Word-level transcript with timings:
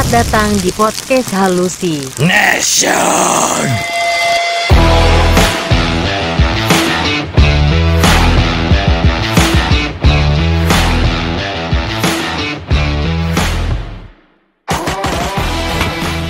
Selamat 0.00 0.24
datang 0.24 0.50
di 0.64 0.72
podcast 0.72 1.28
Halusi. 1.36 2.00
Nation. 2.24 3.68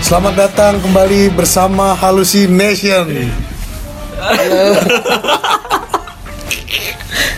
Selamat 0.02 0.34
datang 0.34 0.82
kembali 0.82 1.30
bersama 1.30 1.94
Halusi 1.94 2.50
Nation. 2.50 3.06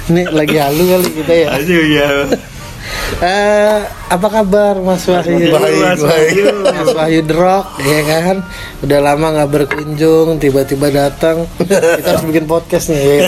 Ini 0.08 0.32
lagi 0.32 0.56
halu 0.56 0.96
kali 0.96 1.08
kita 1.12 1.34
ya. 1.36 1.48
Aduh 1.60 1.84
ya. 1.92 2.08
Eh, 3.14 3.78
apa 4.08 4.26
kabar 4.28 4.78
Mas 4.78 5.04
Wahyu? 5.04 5.52
Baik, 5.52 5.98
baik. 5.98 6.32
Mas 6.64 6.90
Wahyu 6.90 7.20
Drok, 7.22 7.64
ya 7.78 8.00
kan? 8.02 8.36
Udah 8.80 8.98
lama 9.00 9.26
nggak 9.32 9.50
berkunjung, 9.50 10.38
tiba-tiba 10.38 10.88
datang. 10.88 11.44
Kita 11.58 12.08
harus 12.08 12.24
bikin 12.24 12.46
podcast 12.46 12.88
nih. 12.88 12.98
ya. 12.98 13.26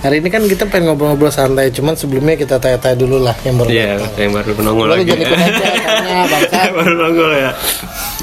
Hari 0.00 0.16
ini 0.18 0.28
kan 0.28 0.42
kita 0.44 0.64
pengen 0.64 0.90
ngobrol-ngobrol 0.90 1.28
santai, 1.28 1.68
cuman 1.70 1.92
sebelumnya 1.92 2.34
kita 2.34 2.56
tanya-tanya 2.56 2.96
dulu 2.96 3.16
lah 3.18 3.36
yang 3.42 3.54
baru 3.56 3.68
Iya, 3.68 3.86
datang. 3.96 4.10
yang 4.16 4.32
baru 4.32 4.50
penongol 4.54 4.86
Lu 4.86 4.92
lagi. 4.92 5.10
tanya, 5.12 5.26
bangsa. 6.24 6.58
baru 6.78 6.92
nongol 6.96 7.30
ya. 7.32 7.50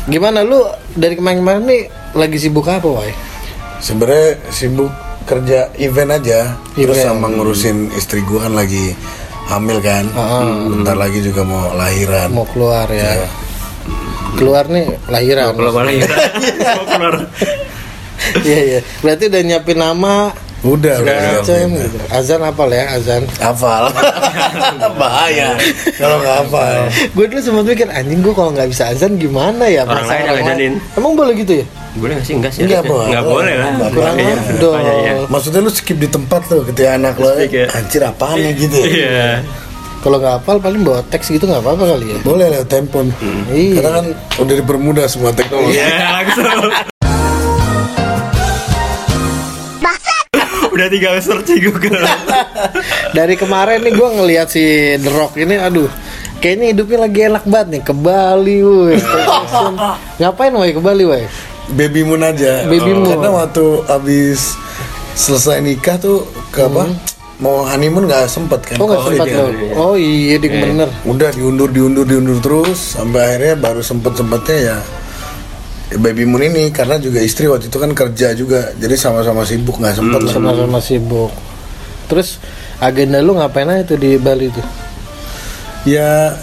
Gimana 0.04 0.40
lu 0.42 0.60
dari 0.92 1.14
kemarin-kemarin 1.14 1.64
nih 1.64 1.82
lagi 2.14 2.38
sibuk 2.38 2.66
apa, 2.66 2.88
Wai? 2.88 3.14
Sebenarnya 3.78 4.40
sibuk 4.50 4.90
kerja 5.22 5.70
event 5.78 6.12
aja, 6.14 6.40
terus 6.74 6.98
Event. 6.98 7.08
sama 7.08 7.30
ngurusin 7.30 7.94
istri 7.94 8.20
gua 8.22 8.46
kan 8.46 8.58
lagi 8.58 8.98
hamil 9.50 9.78
kan. 9.82 10.06
Bentar 10.70 10.96
lagi 10.98 11.20
juga 11.24 11.42
mau 11.42 11.74
lahiran. 11.74 12.30
Mau 12.34 12.46
keluar 12.50 12.86
ya. 12.92 13.26
Iya. 13.26 13.30
Keluar 14.38 14.66
nih 14.70 14.86
lahiran. 15.10 15.54
Kalau 15.56 15.72
malah 15.74 15.94
ya. 15.94 16.08
Mau 16.78 16.86
keluar. 16.88 17.16
Iya, 18.22 18.60
iya. 18.64 18.80
Berarti 19.02 19.28
udah 19.28 19.42
nyiapin 19.44 19.82
nama 19.82 20.32
Udah, 20.62 20.94
udah, 20.96 21.10
udah, 21.12 21.32
macam 21.36 21.58
udah. 21.68 21.82
gitu. 21.82 21.98
Azan 22.08 22.40
apa 22.40 22.62
ya 22.68 22.86
azan? 22.94 23.24
Hafal. 23.36 23.84
Bahaya 25.02 25.58
kalau 25.96 26.18
nggak 26.18 26.36
hafal. 26.40 26.78
gue 27.08 27.26
dulu 27.28 27.40
sempat 27.40 27.66
mikir 27.66 27.88
anjing 27.90 28.20
gue 28.20 28.30
kalau 28.32 28.52
nggak 28.52 28.70
bisa 28.70 28.84
azan 28.88 29.18
gimana 29.18 29.66
ya 29.66 29.82
Orang 29.84 30.06
lain 30.06 30.22
yang 30.22 30.38
azanin. 30.40 30.74
emang 30.94 31.14
boleh 31.14 31.34
gitu 31.36 31.54
ya 31.60 31.66
Boleh 31.94 32.14
nggak 32.14 32.26
sih? 32.26 32.34
Enggak 32.36 32.52
sih. 32.52 32.62
Enggak, 32.64 32.84
boleh. 32.86 33.08
Enggak 33.10 33.26
boleh 33.26 33.54
lah. 33.54 33.68
Enggak 33.70 33.92
kurang 33.92 34.16
Iya, 34.16 34.36
dong 34.58 34.80
iya, 34.80 34.94
iya. 34.96 35.14
Maksudnya 35.28 35.60
lu 35.60 35.70
skip 35.70 35.98
di 35.98 36.08
tempat 36.08 36.42
tuh 36.46 36.62
ketika 36.64 36.90
anak 36.94 37.16
lo 37.18 37.34
Speak 37.34 37.52
ya. 37.52 37.66
anjir 37.74 38.02
apaan 38.02 38.38
nih 38.38 38.54
gitu 38.56 38.78
ya? 38.78 38.88
Iya. 38.88 39.30
kalau 40.00 40.18
nggak 40.18 40.34
hafal 40.36 40.58
paling 40.58 40.82
bawa 40.82 41.02
teks 41.06 41.30
gitu 41.30 41.46
nggak 41.46 41.62
apa-apa 41.62 41.84
kali 41.92 42.06
ya 42.08 42.18
Boleh 42.22 42.46
lewat 42.50 42.68
telepon. 42.68 43.06
Iya. 43.50 43.76
Karena 43.76 43.90
kan 43.92 44.06
udah 44.40 44.56
dipermudah 44.56 45.06
semua 45.06 45.30
teknologi. 45.32 45.76
Iya, 45.76 46.06
langsung. 46.16 46.90
Udah 50.72 50.88
tinggal 50.88 51.20
search 51.20 51.52
di 51.52 51.60
Google. 51.68 52.00
dari 53.18 53.36
kemarin 53.36 53.84
nih 53.84 53.94
gue 53.94 54.10
ngelihat 54.18 54.48
si 54.48 54.96
The 54.96 55.12
Rock 55.12 55.36
ini 55.36 55.60
aduh 55.60 55.92
kayaknya 56.40 56.74
hidupnya 56.74 56.98
lagi 57.06 57.20
enak 57.28 57.46
banget 57.46 57.68
nih 57.68 57.82
ke 57.84 57.94
Bali 57.94 58.58
woi 58.64 58.96
ngapain 60.20 60.54
woi 60.56 60.72
ke 60.72 60.82
Bali 60.82 61.04
woi 61.06 61.26
Baby 61.72 62.04
moon 62.04 62.20
aja. 62.20 62.68
Baby 62.68 62.92
moon. 62.92 63.08
Karena 63.08 63.32
waktu 63.32 63.64
habis 63.88 64.60
selesai 65.16 65.64
nikah 65.64 65.96
tuh 65.96 66.28
ke 66.52 66.68
apa? 66.68 66.90
Mau 67.42 67.66
honeymoon 67.66 68.06
nggak 68.06 68.30
sempet 68.30 68.62
kan? 68.62 68.78
oh 68.78 68.86
nggak 68.86 69.02
sempat 69.02 69.26
kan? 69.34 69.50
lo 69.50 69.50
oh 69.74 69.96
iya 69.98 70.38
ding 70.38 70.62
bener 70.62 70.94
Udah 71.10 71.34
diundur, 71.34 71.74
diundur, 71.74 72.06
diundur 72.06 72.38
terus 72.38 72.78
sampai 72.78 73.18
akhirnya 73.18 73.58
baru 73.58 73.82
sempet 73.82 74.14
sempetnya 74.14 74.58
ya 74.62 74.78
ya 74.78 74.78
baby 75.98 76.24
moon 76.24 76.40
ini 76.42 76.72
karena 76.72 76.96
juga 76.96 77.20
istri 77.20 77.48
waktu 77.48 77.68
itu 77.68 77.76
kan 77.76 77.92
kerja 77.92 78.32
juga 78.32 78.72
jadi 78.80 78.96
sama-sama 78.96 79.44
sibuk 79.44 79.76
nggak 79.76 79.96
sempet 79.98 80.20
lah. 80.24 80.32
sama-sama 80.32 80.80
sibuk. 80.80 81.32
Terus 82.08 82.40
agenda 82.80 83.20
lu 83.20 83.36
ngapain 83.36 83.68
aja 83.68 83.84
tuh 83.86 84.00
di 84.00 84.16
Bali 84.16 84.48
tuh? 84.48 84.64
Ya 85.84 86.36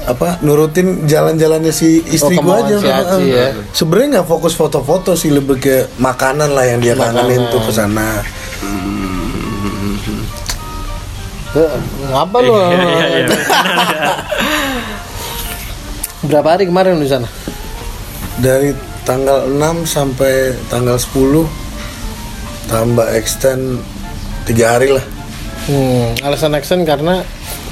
apa 0.00 0.40
nurutin 0.40 1.04
jalan-jalannya 1.04 1.70
si 1.70 2.00
istri 2.08 2.34
Oh, 2.38 2.42
gua 2.42 2.64
aja. 2.64 2.76
si 2.80 2.88
Aci 2.88 3.24
ya. 3.30 3.52
sebenarnya 3.70 4.08
nggak 4.18 4.28
fokus 4.28 4.54
foto-foto 4.54 5.12
sih 5.12 5.28
lebih 5.30 5.60
ke 5.60 5.76
makanan 5.98 6.50
lah 6.50 6.64
yang 6.66 6.80
dia 6.80 6.94
kangenin 6.94 7.46
tuh 7.48 7.60
ke 7.62 7.72
sana. 7.72 8.22
Eh, 11.50 11.70
ngapa 12.08 12.38
lu? 12.40 12.54
Iya, 12.54 12.78
iya, 12.78 13.06
iya. 13.10 13.26
berapa 16.20 16.48
hari 16.52 16.68
kemarin 16.68 17.00
lu 17.00 17.04
di 17.04 17.10
sana 17.10 17.26
dari 18.40 18.70
tanggal 19.02 19.46
6 19.46 19.86
sampai 19.86 20.54
tanggal 20.66 20.96
10 20.96 21.46
tambah 22.66 23.06
extend 23.10 23.78
tiga 24.44 24.74
hari 24.74 24.90
lah 24.90 25.04
Hmm, 25.60 26.16
alasan 26.20 26.52
action 26.52 26.82
karena 26.82 27.22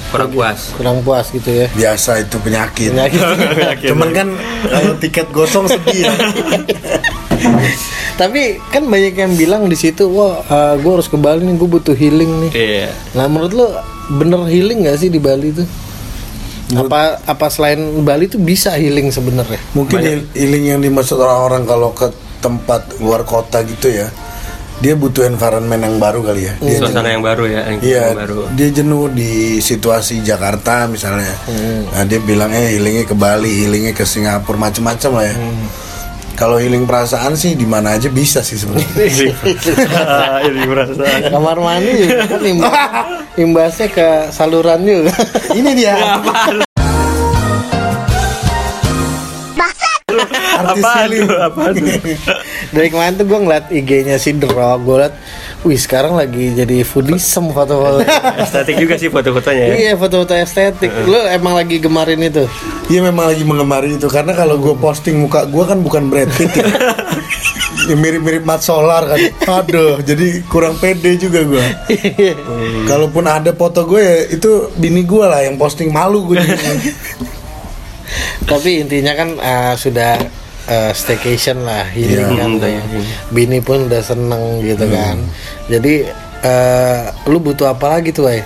Kurang 0.09 0.31
puas. 0.31 0.73
kurang 0.73 0.99
puas 1.01 1.29
gitu 1.29 1.49
ya. 1.49 1.67
biasa 1.71 2.19
itu 2.19 2.37
penyakit 2.39 2.91
Penyakit. 2.91 3.19
cuman 3.91 4.09
kan 4.11 4.29
kalau 4.63 4.93
tiket 4.97 5.27
gosong 5.31 5.67
sedih 5.67 6.05
ya. 6.05 6.13
Tapi 8.17 8.57
kan 8.69 8.85
banyak 8.85 9.15
yang 9.15 9.33
bilang 9.35 9.67
di 9.67 9.75
situ, 9.75 10.07
wah, 10.09 10.43
gue 10.75 10.91
harus 10.91 11.07
ke 11.07 11.15
Bali 11.15 11.45
nih, 11.45 11.55
gue 11.55 11.69
butuh 11.71 11.93
healing 11.93 12.29
nih. 12.45 12.51
Iya. 12.51 12.87
Nah, 13.15 13.25
menurut 13.31 13.53
lo 13.55 13.67
bener 14.11 14.43
healing 14.45 14.83
gak 14.83 14.99
sih 14.99 15.07
di 15.07 15.17
Bali 15.17 15.55
tuh? 15.55 15.65
Apa 16.71 17.01
apa 17.23 17.47
selain 17.49 17.77
Bali 18.01 18.27
tuh 18.27 18.39
bisa 18.39 18.73
healing 18.73 19.09
sebenarnya? 19.09 19.57
mungkin 19.73 19.99
heal- 19.99 20.29
healing 20.33 20.65
yang 20.69 20.81
dimaksud 20.81 21.17
orang-orang 21.17 21.65
kalau 21.65 21.91
ke 21.91 22.09
tempat 22.39 22.99
luar 22.99 23.25
kota 23.25 23.61
gitu 23.63 23.89
ya 23.89 24.13
dia 24.79 24.95
butuh 24.95 25.27
environment 25.27 25.81
yang 25.81 25.99
baru 25.99 26.23
kali 26.23 26.45
ya 26.45 26.55
dia 26.61 26.79
Suasana 26.79 27.11
yang 27.11 27.19
baru 27.21 27.45
ya, 27.47 27.67
yang 27.67 27.79
Iya, 27.81 28.03
yang 28.05 28.19
baru. 28.21 28.41
dia 28.55 28.69
jenuh 28.71 29.11
di 29.11 29.31
situasi 29.59 30.23
Jakarta 30.23 30.87
misalnya. 30.87 31.35
Hmm. 31.45 31.83
Nah, 31.89 32.07
dia 32.07 32.21
bilang 32.21 32.53
eh 32.53 32.79
healingnya 32.79 33.03
ke 33.03 33.11
Bali, 33.11 33.67
healingnya 33.67 33.91
ke 33.91 34.07
Singapura, 34.07 34.55
macam-macam 34.57 35.11
lah 35.13 35.25
ya. 35.25 35.35
Hmm. 35.35 35.67
Kalau 36.39 36.55
healing 36.55 36.87
perasaan 36.87 37.35
sih 37.35 37.59
di 37.59 37.67
mana 37.67 37.99
aja 37.99 38.07
bisa 38.07 38.47
sih 38.47 38.55
sebenarnya. 38.55 38.95
Ini 40.47 40.63
merasa. 40.71 41.03
Kamar 41.35 41.59
mandi 41.59 42.07
juga 42.07 42.31
kan 42.31 42.43
imbas, 42.47 42.75
imbasnya 43.35 43.89
ke 43.91 44.09
saluran 44.31 44.79
juga. 44.87 45.19
Ini 45.51 45.71
dia. 45.75 45.99
Apa 50.77 50.91
healing. 51.05 51.25
tuh? 51.25 51.39
Apa? 51.39 51.63
Dari 52.75 52.89
kemarin 52.93 53.15
tuh 53.17 53.25
gue 53.25 53.39
ngeliat 53.39 53.65
IG-nya 53.73 54.17
si 54.21 54.37
Rock, 54.37 54.79
gue 54.85 54.97
liat, 55.01 55.15
wih 55.65 55.79
sekarang 55.79 56.13
lagi 56.19 56.53
jadi 56.53 56.85
foodism 56.85 57.51
foto-foto. 57.55 58.05
Estetik 58.45 58.77
juga 58.77 58.95
sih 59.01 59.09
foto-fotonya 59.09 59.65
ya. 59.73 59.75
iya 59.75 59.93
foto-foto 59.97 60.37
estetik. 60.37 60.93
Lu 61.09 61.19
emang 61.29 61.57
lagi 61.57 61.81
gemarin 61.81 62.21
itu? 62.21 62.45
Iya 62.89 63.01
memang 63.05 63.33
lagi 63.33 63.45
mengemari 63.45 63.97
itu 63.97 64.09
karena 64.09 64.33
kalau 64.33 64.57
gue 64.61 64.75
posting 64.77 65.21
muka 65.21 65.45
gue 65.49 65.65
kan 65.65 65.79
bukan 65.81 66.09
Brad 66.13 66.31
Pitt 66.37 66.53
ya. 66.53 66.65
Ya, 67.89 67.97
mirip-mirip 67.97 68.45
Mat 68.45 68.61
Solar 68.61 69.09
kan. 69.09 69.17
Aduh, 69.65 70.05
jadi 70.05 70.45
kurang 70.45 70.77
pede 70.77 71.17
juga 71.17 71.41
gue. 71.41 71.65
Kalaupun 72.85 73.25
ada 73.25 73.57
foto 73.57 73.89
gue 73.89 74.03
ya 74.03 74.17
itu 74.29 74.69
bini 74.77 75.09
gue 75.09 75.25
lah 75.25 75.41
yang 75.41 75.57
posting 75.57 75.89
malu 75.89 76.29
gue. 76.29 76.37
Tapi 78.45 78.85
intinya 78.85 79.17
kan 79.17 79.29
eh, 79.41 79.75
sudah 79.81 80.21
eh, 80.69 80.93
staycation 80.93 81.59
lah, 81.61 81.89
healing 81.89 82.29
Iya. 82.29 82.37
kan. 82.37 82.47
Hmm, 82.47 82.59
udah 82.59 82.71
healing. 82.71 83.07
Bini 83.29 83.59
pun 83.59 83.89
udah 83.89 84.01
seneng 84.01 84.43
gitu 84.61 84.85
Hmm. 84.85 84.95
kan. 84.95 85.17
Jadi 85.67 85.95
eh, 86.39 87.01
lu 87.27 87.39
butuh 87.39 87.67
apa 87.69 87.99
lagi 87.99 88.13
tuh, 88.13 88.25
Wai? 88.25 88.39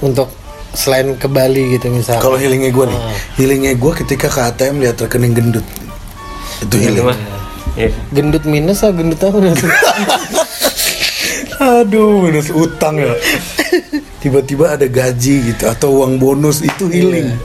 Untuk 0.00 0.26
selain 0.70 1.14
ke 1.14 1.26
Bali 1.26 1.70
gitu 1.72 1.86
misalnya. 1.88 2.18
Kalau 2.18 2.34
healingnya 2.34 2.68
gue 2.68 2.84
nih, 2.84 3.00
healingnya 3.36 3.72
gue 3.74 3.92
ketika 3.96 4.26
ke 4.26 4.40
ATM 4.44 4.80
lihat 4.80 4.96
rekening 4.96 5.32
gendut. 5.32 5.66
Itu 6.58 6.66
Itu 6.66 6.76
healing. 6.78 7.06
mah. 7.06 7.18
Iya. 7.72 7.94
gendut 8.10 8.42
minus 8.42 8.82
ah 8.82 8.90
gendut 8.90 9.20
apa? 9.20 9.38
Aduh, 11.78 12.22
minus 12.24 12.50
utang 12.50 12.98
ya. 12.98 13.14
Tiba-tiba 14.18 14.74
ada 14.74 14.84
gaji 14.84 15.34
gitu 15.48 15.64
atau 15.64 16.02
uang 16.02 16.18
bonus 16.18 16.58
itu 16.60 16.86
healing. 16.86 17.38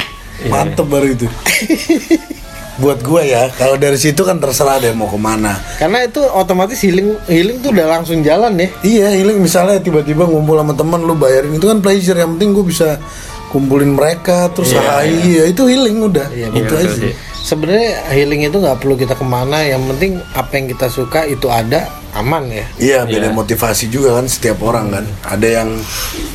Mantep 0.48 0.86
baru 0.86 1.14
itu. 1.14 1.28
Buat 2.81 3.06
gue 3.06 3.22
ya, 3.30 3.54
kalau 3.54 3.78
dari 3.78 4.02
situ 4.02 4.25
kan 4.25 4.42
terserah 4.42 4.81
deh 4.81 4.98
mau 4.98 5.06
ke 5.06 5.20
mana. 5.20 5.62
Karena 5.78 6.10
itu 6.10 6.25
otomatis 6.25 6.81
healing 6.81 7.14
healing 7.30 7.62
tuh 7.62 7.70
udah 7.70 7.86
langsung 8.00 8.25
jalan 8.25 8.58
ya. 8.58 8.68
Iya 8.81 9.08
healing 9.14 9.38
misalnya 9.46 9.78
tiba-tiba 9.78 10.25
ngumpul 10.25 10.58
sama 10.58 10.74
teman 10.74 11.06
lu 11.06 11.14
bayarin. 11.14 11.54
Itu 11.54 11.70
kan 11.70 11.86
pleasure 11.86 12.18
yang 12.18 12.34
penting 12.38 12.58
gue 12.58 12.66
bisa 12.66 12.98
kumpulin 13.54 13.94
mereka 13.94 14.50
terus 14.50 14.74
iya. 14.74 15.46
itu 15.46 15.70
healing 15.70 16.02
udah. 16.02 16.28
Iya, 16.34 16.50
itu 16.50 16.66
betul 16.66 16.78
aja. 16.81 16.94
sih. 16.98 17.14
Sebenarnya 17.44 17.92
healing 18.10 18.42
itu 18.50 18.58
nggak 18.58 18.78
perlu 18.81 18.96
kita 18.98 19.14
ke 19.14 19.25
mana, 19.28 19.62
yang 19.62 19.84
penting 19.94 20.18
apa 20.34 20.52
yang 20.58 20.66
kita 20.74 20.88
suka 20.90 21.28
itu 21.30 21.52
ada 21.54 21.86
aman 22.18 22.50
ya. 22.50 22.66
Iya 22.81 23.00
beda 23.06 23.30
motivasi 23.36 23.94
juga 23.94 24.18
kan 24.18 24.25
setiap 24.25 24.58
orang 24.66 24.90
kan. 24.90 25.06
Ada 25.30 25.62
yang 25.62 25.70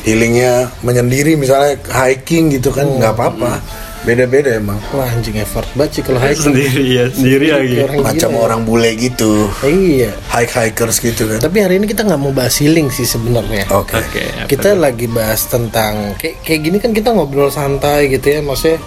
healingnya 0.07 0.71
menyendiri 0.79 1.35
misalnya 1.35 1.75
hiking 1.91 2.55
gitu 2.55 2.71
kan 2.71 2.87
nggak 2.87 3.11
apa-apa 3.11 3.59
beda-beda 3.99 4.55
emang 4.55 4.79
Wah 4.89 5.05
anjing 5.05 5.35
effort 5.35 5.67
banget 5.73 5.99
sih 5.99 6.03
kalau 6.03 6.17
hiking. 6.17 6.55
Sendiri 6.55 6.83
ya, 6.87 7.05
sendiri 7.11 7.47
lagi. 7.51 7.75
Orang 7.83 7.97
macam 8.01 8.29
gila. 8.31 8.39
orang 8.41 8.61
bule 8.63 8.91
gitu 8.95 9.31
Iya. 9.59 10.11
hike 10.29 10.53
hikers 10.55 10.97
gitu 10.97 11.27
kan 11.27 11.39
Tapi 11.39 11.57
hari 11.59 11.77
ini 11.77 11.85
kita 11.85 12.03
nggak 12.03 12.17
mau 12.17 12.31
bahas 12.31 12.55
healing 12.57 12.87
sih 12.87 13.03
sebenarnya. 13.03 13.67
oke 13.69 13.91
Oke. 13.91 14.23
apa 14.23 14.47
Kita 14.47 14.71
tuh? 14.71 14.79
lagi 14.79 15.05
bahas 15.05 15.41
tentang 15.45 16.15
kayak 16.15 16.39
kayak 16.41 16.59
gini 16.61 16.77
kan 16.77 16.91
kita 16.91 17.11
ngobrol 17.11 17.49
santai 17.49 18.07
gitu 18.07 18.27
ya, 18.29 18.39
maksudnya 18.39 18.79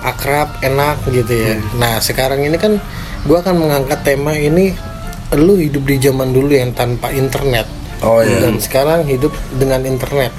akrab, 0.00 0.48
enak 0.60 0.98
gitu 1.06 1.30
ya. 1.30 1.54
Nah 1.76 2.00
sekarang 2.00 2.40
ini 2.40 2.56
kan 2.56 2.80
gua 3.22 3.40
akan 3.40 3.54
mengangkat 3.60 4.00
tema 4.02 4.32
ini, 4.32 4.72
lu 5.32 5.54
hidup 5.54 5.84
di 5.84 6.00
zaman 6.00 6.32
dulu 6.32 6.50
yang 6.50 6.72
tanpa 6.72 7.12
internet. 7.12 7.68
oh 8.00 8.18
iya 8.18 8.40
dan 8.40 8.56
sekarang 8.56 9.04
hidup 9.04 9.28
dengan 9.54 9.84
internet. 9.84 10.32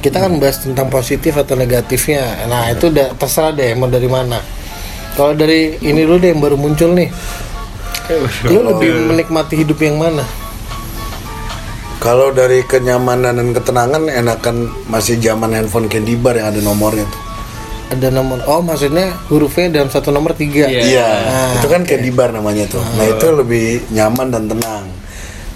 Kita 0.00 0.16
kan 0.16 0.40
bahas 0.40 0.64
tentang 0.64 0.88
positif 0.88 1.36
atau 1.36 1.54
negatifnya. 1.54 2.48
Nah 2.48 2.72
itu 2.72 2.88
udah 2.88 3.12
terserah 3.20 3.52
deh 3.52 3.76
mau 3.76 3.86
dari 3.86 4.08
mana. 4.08 4.40
Kalau 5.12 5.36
dari 5.36 5.76
ini 5.84 6.00
dulu 6.04 6.16
deh 6.16 6.32
yang 6.32 6.40
baru 6.40 6.56
muncul 6.56 6.96
nih, 6.96 7.12
lu 8.48 8.60
lebih 8.64 9.12
menikmati 9.12 9.60
hidup 9.60 9.76
yang 9.84 10.00
mana? 10.00 10.24
kalau 12.00 12.32
dari 12.32 12.64
kenyamanan 12.64 13.36
dan 13.36 13.52
ketenangan 13.52 14.08
enakan 14.08 14.72
masih 14.88 15.20
zaman 15.20 15.52
handphone 15.52 15.84
candy 15.84 16.16
bar 16.16 16.32
yang 16.32 16.48
ada 16.48 16.64
nomornya 16.64 17.04
tuh 17.04 17.22
Ada 17.90 18.08
nomor, 18.08 18.38
oh 18.46 18.62
maksudnya 18.62 19.18
hurufnya 19.26 19.82
dalam 19.82 19.90
satu 19.90 20.14
nomor 20.14 20.32
tiga. 20.38 20.70
Iya. 20.70 20.80
Iya, 20.86 21.08
Ah, 21.10 21.50
itu 21.58 21.66
kan 21.66 21.82
candy 21.82 22.14
bar 22.14 22.30
namanya 22.30 22.70
tuh. 22.70 22.78
Nah 22.78 23.02
itu 23.02 23.26
lebih 23.34 23.82
nyaman 23.90 24.30
dan 24.30 24.46
tenang 24.46 24.86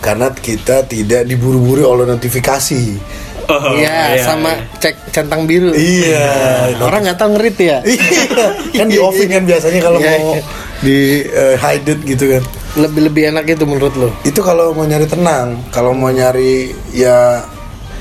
karena 0.03 0.35
kita 0.35 0.83
tidak 0.85 1.31
diburu-buru 1.31 1.87
oleh 1.87 2.11
notifikasi. 2.11 2.99
Oh, 3.45 3.77
Iya, 3.77 4.21
sama 4.21 4.51
cek 4.79 5.13
centang 5.13 5.45
biru. 5.45 5.71
Iya, 5.71 6.73
Orang 6.79 7.05
nggak 7.05 7.17
tahu 7.17 7.37
ngerit 7.37 7.57
ya. 7.57 7.79
Iya, 7.83 8.23
kan 8.81 8.87
di 8.89 8.97
offing 8.97 9.29
kan 9.29 9.45
biasanya 9.45 9.81
kalau 9.81 9.99
Iya, 9.99 10.11
mau 10.15 10.27
iya. 10.33 10.43
di 10.81 10.99
eh, 11.23 11.55
hide 11.55 11.89
it 11.89 12.01
gitu 12.05 12.25
kan. 12.31 12.43
Lebih 12.75 13.01
lebih 13.07 13.23
enak 13.31 13.45
itu 13.47 13.65
menurut 13.65 13.95
lo. 13.95 14.09
Itu 14.23 14.41
kalau 14.41 14.73
mau 14.73 14.83
nyari 14.83 15.05
tenang, 15.05 15.61
kalau 15.69 15.93
mau 15.93 16.09
nyari 16.09 16.73
ya 16.91 17.45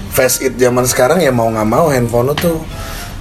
fast 0.09 0.41
it 0.41 0.55
zaman 0.55 0.83
sekarang 0.83 1.19
ya 1.19 1.29
mau 1.29 1.47
nggak 1.47 1.65
mau 1.65 1.87
handphone 1.87 2.29
lo 2.29 2.35
tuh 2.35 2.57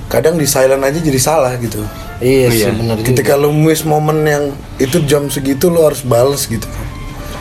kadang 0.07 0.37
di 0.37 0.45
silent 0.45 0.81
aja 0.81 0.97
jadi 0.97 1.17
salah 1.17 1.53
gitu. 1.57 1.81
Iya 2.19 2.47
sih 2.49 2.63
Iya. 2.63 2.71
benar 2.73 2.97
juga. 2.97 3.09
Ketika 3.11 3.33
lo 3.35 3.51
miss 3.51 3.83
momen 3.83 4.23
yang 4.23 4.45
itu 4.77 5.03
jam 5.03 5.27
segitu 5.27 5.69
lo 5.69 5.85
harus 5.85 6.01
bales 6.03 6.47
gitu. 6.47 6.65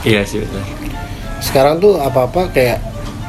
Iya 0.01 0.25
sih 0.25 0.41
benar. 0.41 0.65
Sekarang 1.39 1.77
tuh 1.77 1.97
apa-apa 1.97 2.51
kayak 2.51 2.79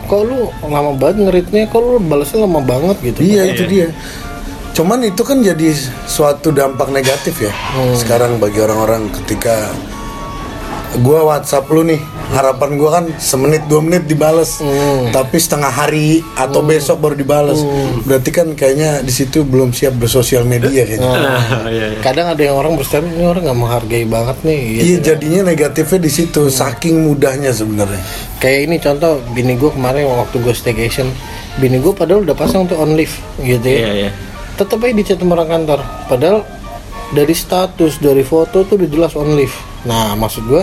kok 0.08 0.22
lu 0.26 0.50
lama 0.66 0.92
banget 0.98 1.28
ngeritnya, 1.28 1.70
kok 1.70 1.80
lu 1.80 1.98
balasnya 2.02 2.44
lama 2.44 2.60
banget 2.60 2.96
gitu. 3.00 3.20
Iya 3.22 3.42
itu 3.54 3.64
dia. 3.70 3.88
Cuman 4.72 5.04
itu 5.04 5.20
kan 5.20 5.44
jadi 5.44 5.68
suatu 6.08 6.48
dampak 6.48 6.88
negatif 6.88 7.44
ya. 7.44 7.52
Sekarang 7.92 8.40
bagi 8.40 8.60
orang-orang 8.60 9.12
ketika 9.22 9.68
gua 11.00 11.24
WhatsApp 11.28 11.68
lu 11.72 11.84
nih, 11.84 12.00
harapan 12.30 12.70
gua 12.78 12.90
kan 13.00 13.04
semenit 13.18 13.66
dua 13.66 13.82
menit 13.82 14.06
dibales, 14.06 14.62
tapi 15.10 15.36
setengah 15.42 15.72
hari 15.72 16.22
atau 16.38 16.62
besok 16.62 17.02
baru 17.02 17.14
dibales. 17.18 17.58
Berarti 18.06 18.30
kan 18.30 18.54
kayaknya 18.54 19.02
di 19.02 19.10
situ 19.10 19.42
belum 19.42 19.74
siap 19.74 19.98
bersosial 19.98 20.46
media 20.46 20.86
kayaknya. 20.86 21.10
Ah, 21.10 21.66
iya, 21.74 21.86
iya. 21.96 22.00
Kadang 22.00 22.30
ada 22.30 22.42
yang 22.42 22.54
orang 22.54 22.78
berstatement 22.78 23.18
ini 23.18 23.26
orang 23.26 23.42
nggak 23.48 23.58
menghargai 23.58 24.06
banget 24.06 24.36
nih. 24.46 24.60
Gitu. 24.62 24.82
Iya 24.82 24.98
jadinya 25.12 25.40
negatifnya 25.50 26.00
di 26.00 26.10
situ, 26.12 26.42
saking 26.48 26.94
mudahnya 27.02 27.50
sebenarnya. 27.50 28.02
Kayak 28.38 28.60
ini 28.70 28.76
contoh 28.78 29.12
bini 29.34 29.54
gue 29.58 29.70
kemarin 29.74 30.06
waktu 30.06 30.36
gue 30.38 30.54
staycation, 30.54 31.10
bini 31.58 31.82
gue 31.82 31.92
padahal 31.94 32.22
udah 32.22 32.36
pasang 32.36 32.68
tuh 32.70 32.78
on 32.78 32.94
live 32.94 33.12
gitu 33.42 33.66
ya. 33.66 33.78
Iya, 33.82 33.90
iya. 34.06 34.10
Tetep 34.56 34.78
aja 34.84 34.92
dicat 34.94 35.18
orang 35.24 35.48
kantor. 35.48 35.80
Padahal 36.06 36.38
dari 37.12 37.34
status, 37.36 38.00
dari 38.00 38.24
foto 38.24 38.64
tuh 38.64 38.74
udah 38.80 38.88
jelas 38.88 39.12
on 39.16 39.36
live. 39.36 39.54
Nah 39.84 40.16
maksud 40.16 40.44
gue 40.48 40.62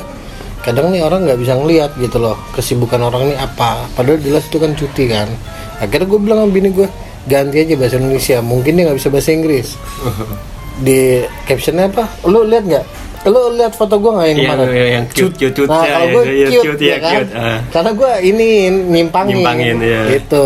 kadang 0.59 0.91
nih 0.91 1.01
orang 1.01 1.23
nggak 1.23 1.39
bisa 1.39 1.55
ngeliat 1.55 1.91
gitu 1.95 2.17
loh 2.17 2.35
kesibukan 2.51 2.99
orang 2.99 3.31
nih 3.31 3.37
apa. 3.37 3.87
Padahal 3.93 4.19
jelas 4.19 4.43
itu 4.45 4.57
kan 4.57 4.71
cuti 4.73 5.07
kan. 5.07 5.27
Akhirnya 5.79 6.05
gue 6.05 6.19
bilang 6.19 6.37
sama 6.43 6.51
bini 6.51 6.69
gue 6.69 6.87
ganti 7.25 7.57
aja 7.59 7.75
bahasa 7.75 7.95
Indonesia. 7.95 8.37
Mungkin 8.39 8.71
dia 8.73 8.83
nggak 8.85 8.97
bisa 8.99 9.09
bahasa 9.09 9.29
Inggris. 9.31 9.67
Di 10.85 10.99
captionnya 11.43 11.87
apa? 11.87 12.07
Lu 12.23 12.43
lihat 12.43 12.63
nggak? 12.63 12.85
Lu 13.27 13.51
lihat 13.51 13.75
foto 13.75 13.99
gue 13.99 14.11
nggak 14.11 14.27
yang 14.27 14.39
Yang, 14.39 14.47
kemarin? 14.47 14.87
yang 14.87 15.05
cute, 15.11 15.35
cute, 15.35 15.53
cute, 15.53 15.67
Nah, 15.67 15.83
ya, 15.83 15.91
kalau 15.91 16.07
ya, 16.07 16.13
gue 16.15 16.23
ya, 16.23 16.47
cute, 16.47 16.63
cute, 16.65 16.79
ya 16.79 16.87
ya, 16.87 16.97
kan? 16.97 17.13
cute. 17.15 17.31
Ah. 17.35 17.59
Karena 17.69 17.91
gue 17.91 18.11
ini 18.23 18.47
nyimpangin, 18.87 19.35
Nyimpangin, 19.35 19.75
ya. 19.83 20.01
gitu. 20.11 20.45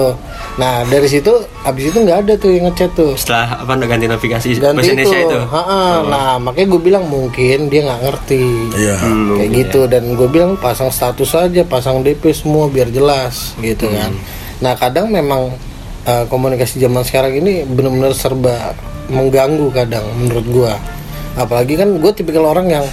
Nah 0.54 0.86
dari 0.86 1.10
situ, 1.10 1.34
abis 1.66 1.90
itu 1.90 1.98
nggak 2.06 2.18
ada 2.26 2.34
tuh 2.38 2.54
yang 2.54 2.70
ngechat 2.70 2.94
tuh. 2.94 3.18
Setelah 3.18 3.66
apa 3.66 3.74
ganti 3.90 4.06
notifikasi 4.06 4.48
Ganti 4.62 4.62
bahasa 4.62 4.86
itu, 4.86 4.94
Indonesia 4.94 5.20
itu. 5.26 5.40
Ha-ha. 5.50 5.84
Nah 6.06 6.30
makanya 6.38 6.68
gue 6.78 6.82
bilang 6.82 7.06
mungkin 7.10 7.58
dia 7.74 7.82
nggak 7.90 8.02
ngerti. 8.06 8.46
Iya. 8.78 8.96
Belum, 9.02 9.38
Kayak 9.42 9.50
ya. 9.50 9.58
gitu 9.66 9.82
dan 9.90 10.04
gue 10.14 10.28
bilang 10.30 10.52
pasang 10.62 10.94
status 10.94 11.32
aja, 11.34 11.62
pasang 11.66 12.06
DP 12.06 12.30
semua 12.38 12.70
biar 12.70 12.94
jelas 12.94 13.58
gitu 13.58 13.90
kan. 13.90 14.14
Nah 14.62 14.78
kadang 14.78 15.10
memang 15.10 15.58
uh, 16.06 16.26
komunikasi 16.30 16.78
zaman 16.78 17.02
sekarang 17.02 17.34
ini 17.34 17.66
benar-benar 17.66 18.14
serba 18.14 18.78
mengganggu 19.10 19.74
kadang 19.74 20.06
menurut 20.22 20.46
gue. 20.46 20.74
Apalagi 21.34 21.82
kan 21.82 21.90
gue 21.98 22.12
tipikal 22.14 22.46
orang 22.46 22.70
yang 22.70 22.86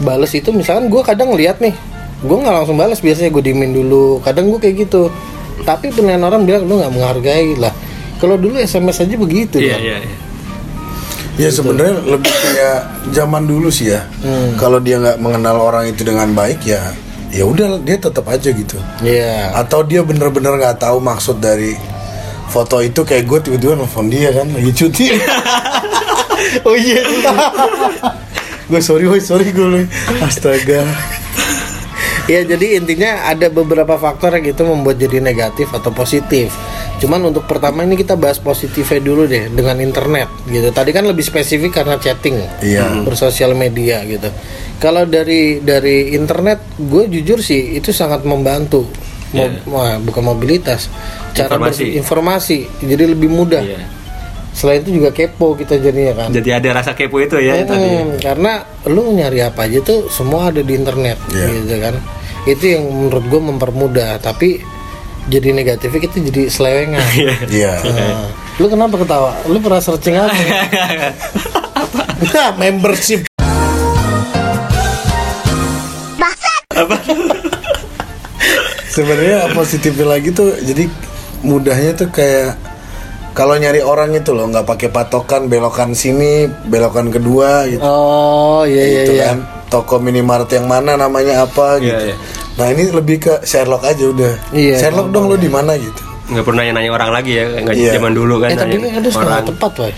bales 0.00 0.32
itu 0.32 0.50
misalkan 0.56 0.88
gue 0.88 1.02
kadang 1.04 1.36
lihat 1.36 1.60
nih, 1.60 1.76
gue 2.24 2.36
nggak 2.40 2.64
langsung 2.64 2.80
balas 2.80 3.04
biasanya 3.04 3.28
gue 3.28 3.42
diemin 3.44 3.76
dulu. 3.76 4.24
Kadang 4.24 4.48
gue 4.48 4.56
kayak 4.56 4.88
gitu. 4.88 5.12
Tapi 5.62 5.94
penilaian 5.94 6.26
orang 6.26 6.42
bilang 6.42 6.66
lu 6.66 6.82
nggak 6.82 6.90
menghargai 6.90 7.54
lah. 7.54 7.70
Kalau 8.18 8.34
dulu 8.34 8.56
SMS 8.56 8.98
aja 9.00 9.14
begitu 9.14 9.60
Iya, 9.60 9.76
kan. 9.76 9.80
iya, 9.80 9.96
iya. 10.00 10.16
Ya 11.34 11.48
sebenarnya 11.50 11.98
lebih 12.04 12.30
kayak 12.30 12.80
zaman 13.10 13.42
dulu 13.44 13.66
sih 13.68 13.90
ya. 13.90 14.06
Kalau 14.54 14.78
dia 14.78 14.98
nggak 14.98 15.18
mengenal 15.18 15.58
orang 15.58 15.90
itu 15.90 16.02
dengan 16.02 16.30
baik 16.30 16.62
ya, 16.62 16.94
ya 17.28 17.42
udah 17.42 17.82
dia 17.82 17.98
tetap 17.98 18.22
aja 18.26 18.48
gitu. 18.48 18.78
Iya. 19.02 19.50
Atau 19.52 19.82
dia 19.82 20.02
bener-bener 20.02 20.54
nggak 20.54 20.78
tahu 20.78 21.02
maksud 21.02 21.38
dari 21.38 21.74
foto 22.46 22.78
itu 22.78 23.02
kayak 23.02 23.26
gue 23.26 23.38
tiba-tiba 23.50 23.74
nelfon 23.74 24.06
dia 24.06 24.30
kan 24.30 24.46
lagi 24.48 24.70
cuti. 24.72 25.06
Oh 26.62 26.76
iya. 26.76 27.00
gue 28.68 28.80
sorry, 28.80 29.08
woy, 29.08 29.18
sorry 29.18 29.48
gue. 29.48 29.88
Astaga. 30.20 30.84
Ya 32.24 32.40
jadi 32.40 32.80
intinya 32.80 33.28
ada 33.28 33.52
beberapa 33.52 34.00
faktor 34.00 34.32
yang 34.32 34.48
gitu 34.48 34.64
membuat 34.64 34.96
jadi 34.96 35.20
negatif 35.20 35.68
atau 35.68 35.92
positif. 35.92 36.56
Cuman 36.96 37.20
untuk 37.20 37.44
pertama 37.44 37.84
ini 37.84 37.94
kita 37.94 38.16
bahas 38.16 38.40
positifnya 38.40 38.96
dulu 38.98 39.28
deh 39.28 39.52
dengan 39.52 39.76
internet 39.76 40.32
gitu. 40.48 40.72
Tadi 40.72 40.88
kan 40.88 41.04
lebih 41.04 41.20
spesifik 41.20 41.76
karena 41.76 42.00
chatting, 42.00 42.40
Iya. 42.64 43.04
bersosial 43.04 43.52
media 43.52 44.00
gitu. 44.08 44.32
Kalau 44.80 45.04
dari 45.04 45.60
dari 45.60 46.16
internet, 46.16 46.64
gue 46.76 47.12
jujur 47.12 47.44
sih 47.44 47.76
itu 47.76 47.92
sangat 47.92 48.24
membantu. 48.24 48.88
Mo- 49.34 49.50
Iya. 49.68 49.98
bukan 50.00 50.22
mobilitas, 50.24 50.88
cara 51.34 51.58
Informasi. 51.58 51.98
informasi 51.98 52.58
jadi 52.80 53.04
lebih 53.04 53.28
mudah. 53.28 53.60
Iya. 53.60 53.84
Selain 54.54 54.78
itu 54.78 54.94
juga 54.94 55.10
kepo 55.10 55.52
kita 55.52 55.76
jadinya 55.76 56.14
kan. 56.16 56.28
Jadi 56.30 56.48
ada 56.48 56.68
rasa 56.72 56.94
kepo 56.94 57.18
itu 57.18 57.34
ya 57.36 57.58
Hmm, 57.58 57.66
tadi. 57.66 58.22
karena 58.22 58.52
lu 58.86 59.10
nyari 59.10 59.42
apa 59.42 59.66
aja 59.66 59.82
tuh 59.82 60.06
semua 60.08 60.48
ada 60.48 60.62
di 60.62 60.72
internet 60.72 61.18
Iya. 61.28 61.46
gitu 61.58 61.76
kan 61.80 61.94
itu 62.44 62.64
yang 62.70 62.84
menurut 62.86 63.24
gue 63.24 63.40
mempermudah 63.42 64.20
tapi 64.20 64.62
jadi 65.26 65.50
negatifnya 65.50 66.00
kita 66.02 66.16
jadi 66.22 66.42
selewengan 66.46 67.02
Iya. 67.50 67.72
Nah, 67.88 68.28
lu 68.54 68.68
kenapa 68.68 68.94
ketawa 68.94 69.32
lu 69.44 69.58
pernah 69.58 69.80
searching 69.80 70.14
apa 70.14 70.30
nah, 72.30 72.50
membership 72.60 73.24
Sebenarnya 78.86 79.50
positifnya 79.52 80.06
lagi 80.08 80.30
tuh 80.30 80.54
jadi 80.60 80.86
mudahnya 81.42 81.96
tuh 81.96 82.08
kayak 82.08 82.54
kalau 83.34 83.54
nyari 83.54 83.82
orang 83.82 84.14
itu 84.14 84.30
loh 84.30 84.46
nggak 84.46 84.62
pakai 84.64 84.88
patokan 84.88 85.46
belokan 85.46 85.90
sini 85.92 86.46
belokan 86.64 87.10
kedua 87.10 87.66
gitu. 87.66 87.82
oh 87.82 88.62
iya 88.64 88.82
iya 88.84 89.02
gitu 89.02 89.12
iya 89.12 89.24
kan 89.28 89.38
toko 89.66 89.98
minimart 89.98 90.46
yang 90.48 90.64
mana 90.64 90.94
namanya 90.94 91.42
apa 91.42 91.76
Iya, 91.76 91.82
gitu 91.82 92.04
iya. 92.06 92.16
nah 92.54 92.66
ini 92.70 92.82
lebih 92.88 93.16
ke 93.20 93.34
Sherlock 93.42 93.82
aja 93.82 94.04
udah 94.06 94.32
Iya, 94.54 94.78
Sherlock 94.78 95.10
dong 95.10 95.26
lo 95.26 95.36
di 95.36 95.50
mana 95.50 95.74
gitu 95.74 96.02
Nggak 96.24 96.40
pernah 96.40 96.64
nanya 96.64 96.88
orang 96.88 97.10
lagi 97.12 97.36
ya, 97.36 97.44
nggak 97.60 97.76
Iya. 97.76 97.92
zaman 97.92 98.12
dulu 98.14 98.34
kan. 98.40 98.48
eh 98.48 98.56
tapi 98.56 98.74
nanya 98.74 98.88
kan 98.88 98.96
ada 98.96 99.10
setengah 99.10 99.36
orang. 99.36 99.48
tepat 99.50 99.72
woy 99.76 99.92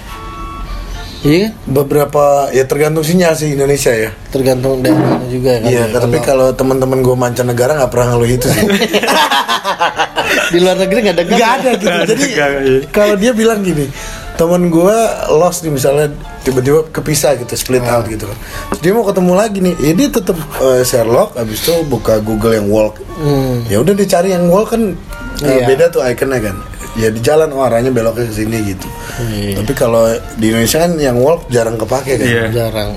iya 1.23 1.49
kan 1.49 1.53
beberapa 1.67 2.25
ya 2.51 2.65
tergantung 2.65 3.01
sinyal 3.01 3.33
sih 3.33 3.53
Indonesia 3.53 3.89
ya 3.91 4.11
tergantung 4.29 4.81
daerahnya 4.81 5.29
juga 5.29 5.51
kan 5.57 5.69
iya 5.69 5.85
ya. 5.87 5.95
tapi 5.95 6.19
kalau 6.21 6.53
teman-teman 6.53 7.01
gue 7.01 7.15
mancanegara 7.15 7.73
nggak 7.77 7.91
pernah 7.91 8.07
ngeluh 8.13 8.31
itu 8.31 8.47
sih 8.47 8.67
di 10.53 10.59
luar 10.59 10.77
negeri 10.77 10.99
nggak 11.03 11.15
ada 11.15 11.25
kan? 11.25 11.33
nggak 11.33 11.53
ada 11.55 11.71
gitu 11.73 11.87
jadi 12.07 12.25
iya. 12.27 12.47
kalau 12.91 13.15
dia 13.15 13.33
bilang 13.33 13.63
gini 13.63 13.89
teman 14.37 14.69
gue 14.69 14.97
lost 15.33 15.65
nih 15.65 15.73
misalnya 15.73 16.13
tiba-tiba 16.45 16.85
kepisah 16.93 17.41
gitu 17.41 17.57
split 17.57 17.81
Ah. 17.81 17.99
out 17.99 18.07
gitu 18.07 18.29
kan 18.29 18.37
Terus 18.69 18.81
dia 18.81 18.93
mau 18.93 19.03
ketemu 19.03 19.33
lagi 19.33 19.59
nih 19.65 19.75
ya 19.81 19.93
dia 19.95 20.09
tetap 20.11 20.37
eh, 20.61 20.85
Sherlock 20.85 21.35
abis 21.35 21.59
itu 21.59 21.73
buka 21.87 22.21
Google 22.21 22.55
yang 22.55 22.69
walk 22.69 23.01
Hmm. 23.17 23.65
ya 23.65 23.81
udah 23.81 23.97
dicari 23.97 24.37
yang 24.37 24.53
walk 24.53 24.77
kan 24.77 24.93
eh, 25.41 25.49
Iya. 25.49 25.65
beda 25.65 25.85
tuh 25.89 26.05
ikonnya 26.05 26.53
kan 26.53 26.57
ya 26.97 27.09
di 27.09 27.21
jalan 27.21 27.53
oh 27.53 27.61
arahnya 27.61 27.93
beloknya 27.93 28.27
ke 28.27 28.35
sini 28.35 28.73
gitu. 28.73 28.89
Iya. 29.23 29.61
Tapi 29.61 29.73
kalau 29.73 30.09
di 30.37 30.49
Indonesia 30.49 30.81
kan 30.81 30.93
yang 30.97 31.17
walk 31.21 31.47
jarang 31.49 31.77
kepake 31.77 32.17
kan. 32.17 32.27
Iya. 32.27 32.43
jarang 32.51 32.91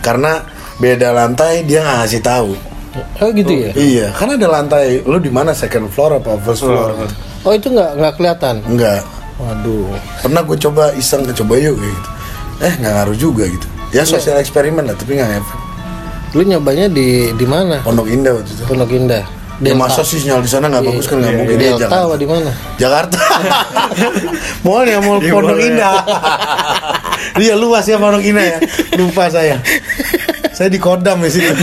Karena 0.00 0.40
beda 0.76 1.08
lantai 1.12 1.64
dia 1.64 1.80
nggak 1.80 1.96
ngasih 2.02 2.22
tahu. 2.22 2.52
oh 2.96 3.28
gitu 3.28 3.52
ya 3.52 3.70
Iya, 3.76 4.06
kan 4.16 4.32
ada 4.32 4.48
lantai. 4.48 5.04
Lu 5.04 5.20
di 5.20 5.28
mana 5.28 5.52
second 5.52 5.88
floor 5.88 6.16
apa 6.16 6.40
first 6.40 6.64
floor? 6.64 6.96
gitu. 6.96 7.14
oh 7.44 7.52
itu 7.52 7.68
nggak 7.68 7.90
nggak 7.94 8.12
kelihatan 8.16 8.56
Enggak. 8.64 9.00
waduh 9.36 9.92
Pernah 10.18 10.40
gue 10.42 10.56
coba 10.58 10.90
iseng 10.96 11.28
coba 11.28 11.54
yuk 11.56 11.76
gitu. 11.76 12.08
Eh 12.64 12.72
nggak 12.72 12.92
ngaruh 12.96 13.16
juga 13.16 13.44
gitu. 13.44 13.68
Ya 13.92 14.02
sosial 14.02 14.40
eksperimen 14.40 14.82
lah, 14.82 14.96
tapi 14.96 15.14
nggak 15.14 15.28
efek. 15.30 15.58
lu 16.34 16.42
nyobanya 16.42 16.88
di 16.88 17.30
di 17.32 17.46
mana 17.46 17.80
Pondok 17.80 18.08
Indah 18.08 18.32
waktu 18.32 18.50
itu. 18.50 18.62
Pondok 18.64 18.90
Indah 18.90 19.24
Ya 19.58 19.72
masa 19.72 20.02
sih 20.02 20.20
sinyal 20.20 20.40
di 20.40 20.50
sana 20.50 20.68
nggak 20.68 20.82
Iya, 20.82 20.90
bagus 20.90 21.06
kan 21.06 21.16
nggak 21.16 21.28
iya, 21.28 21.38
mungkin 21.38 21.56
dia 21.56 21.68
Delta 21.70 21.80
Jakarta. 21.82 22.04
apa 22.04 22.14
di 22.14 22.26
mana 22.26 22.50
Jakarta. 22.76 23.20
Mall 24.66 24.84
ya 24.84 24.98
mall 25.00 25.18
Di 25.18 25.28
Pondok. 25.28 25.56
Indah. 25.58 25.96
Dia 27.34 27.54
luas 27.62 27.84
ya 27.84 27.96
Pondok 27.96 28.20
Indah 28.20 28.46
ya. 28.46 28.58
Lupa 28.94 29.26
saya. 29.26 29.56
saya 30.50 30.68
di 30.68 30.76
Kodam 30.76 31.20
di 31.20 31.30
sini. 31.30 31.48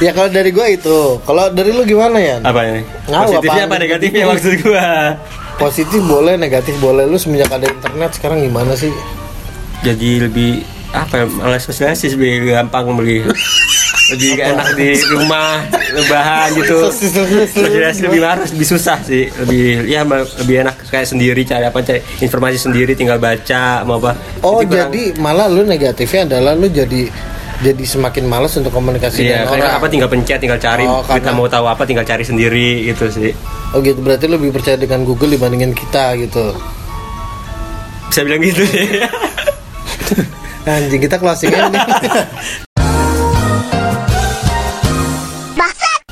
ya 0.00 0.10
kalau 0.10 0.28
dari 0.28 0.50
gua 0.50 0.66
itu 0.66 0.98
kalau 1.22 1.48
dari 1.48 1.70
lu 1.70 1.82
gimana 1.82 2.16
ya 2.16 2.36
Apa 2.40 2.60
ini? 2.64 2.82
Nggak, 3.06 3.20
Positifnya 3.22 3.52
apaan? 3.54 3.70
apa 3.70 3.76
negatifnya 3.78 4.24
maksud 4.26 4.52
gua? 4.60 4.86
positif 5.54 6.02
boleh 6.02 6.34
negatif 6.34 6.74
boleh 6.78 7.04
lu 7.04 7.14
semenjak 7.14 7.46
ada 7.48 7.64
internet 7.64 8.10
sekarang 8.12 8.42
gimana 8.42 8.74
sih 8.74 8.90
Jadi 9.80 10.18
lebih 10.20 10.50
apa 10.90 11.22
ya? 11.22 11.26
Sosialisasi 11.56 12.14
lebih 12.14 12.50
gampang 12.50 12.90
beli. 12.92 13.22
Lebih 14.14 14.30
enak 14.36 14.68
di 14.72 14.88
rumah 15.08 15.60
lebahan 15.90 16.48
gitu 16.54 16.88
sosialisasi 16.88 18.00
lebih 18.04 18.20
harus 18.22 18.48
lebih 18.50 18.68
susah 18.68 18.98
sih 19.00 19.26
lebih 19.36 19.84
ya 19.84 20.06
lebih 20.06 20.56
enak 20.62 20.86
kayak 20.86 21.04
sendiri 21.04 21.42
cari 21.42 21.64
apa 21.64 21.78
cari 21.80 22.00
informasi 22.18 22.58
sendiri 22.60 22.92
tinggal 22.92 23.18
baca 23.18 23.82
mau 23.82 23.98
apa 23.98 24.14
oh 24.40 24.58
Jadi 24.58 24.70
kurang- 24.70 24.90
jadi 24.90 25.02
malah 25.18 25.46
lu 25.46 25.62
negatifnya 25.62 26.22
adalah 26.28 26.52
lu 26.52 26.66
jadi 26.66 27.10
jadi 27.56 27.80
semakin 27.80 28.24
malas 28.24 28.54
untuk 28.54 28.70
komunikasi 28.70 29.24
Iya, 29.24 29.46
dengan 29.46 29.56
orang 29.56 29.72
apa 29.74 29.86
tinggal 29.86 30.10
pencet, 30.10 30.36
tinggal 30.36 30.58
cari. 30.58 30.84
Oh, 30.84 31.00
kita 31.00 31.30
mau 31.30 31.46
tahu 31.46 31.64
apa 31.64 31.86
tinggal 31.86 32.02
cari 32.02 32.20
sendiri 32.20 32.82
gitu 32.84 33.06
sih. 33.08 33.30
oh 33.70 33.78
gitu 33.78 33.94
berarti 33.96 34.26
lebih 34.26 34.50
percaya 34.50 34.74
dengan 34.74 35.02
Google 35.02 35.32
dibandingin 35.32 35.70
kita 35.70 36.18
gitu 36.18 36.50
Bisa 38.10 38.20
bilang 38.20 38.42
gitu 38.42 38.62
sih. 38.64 38.84
anjing 40.66 40.98
kita 40.98 41.16
closing 41.16 41.52
nih 41.52 41.68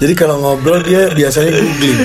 Jadi 0.02 0.12
kalau 0.18 0.42
ngobrol 0.42 0.82
dia 0.82 1.06
biasanya 1.14 1.54
googling. 1.54 1.98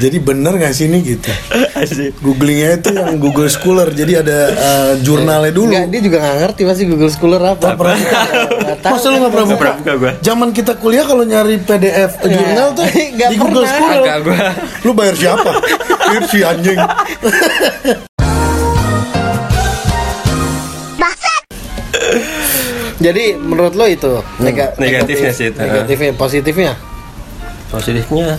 Jadi 0.00 0.16
bener 0.16 0.52
nggak 0.56 0.72
sih 0.72 0.88
ini 0.88 1.04
gitu? 1.04 1.28
Asik. 1.76 2.16
Googlingnya 2.24 2.80
itu 2.80 2.88
yang 2.92 3.20
Google 3.20 3.48
Scholar. 3.52 3.92
Jadi 3.92 4.16
ada 4.16 4.38
eh, 4.48 4.92
jurnalnya 5.04 5.52
dulu. 5.52 5.68
Enggak, 5.68 5.86
dia 5.92 6.00
juga 6.00 6.16
nggak 6.24 6.36
ngerti 6.40 6.62
pasti 6.64 6.82
Google 6.88 7.12
Scholar 7.12 7.40
apa. 7.52 7.64
Nggak 7.72 7.76
pernah. 7.76 7.98
Masa 8.80 9.06
lu 9.12 9.16
nggak 9.20 9.32
pernah 9.32 9.46
buka? 9.48 9.60
pernah 9.60 9.76
buka 9.76 9.92
gua. 10.00 10.12
Zaman 10.24 10.48
kita 10.56 10.72
kuliah 10.80 11.04
kalau 11.04 11.24
nyari 11.28 11.56
PDF 11.60 12.10
jurnal 12.24 12.68
tuh 12.72 12.84
di 13.32 13.36
Google 13.36 13.64
pernah. 13.68 13.76
Scholar. 13.76 14.00
Agak 14.00 14.18
gua. 14.24 14.38
Lu 14.88 14.92
bayar 14.96 15.14
siapa? 15.20 15.50
Bayar 16.00 16.24
si 16.28 16.38
anjing. 16.40 16.80
Jadi 23.00 23.32
menurut 23.34 23.72
lo 23.72 23.84
itu 23.84 24.12
nega- 24.38 24.76
negatifnya 24.76 25.32
negatif- 25.32 25.34
sih 25.34 25.46
itu. 25.48 25.58
Negatifnya, 25.58 26.10
positifnya 26.14 26.72
Positifnya 27.66 28.36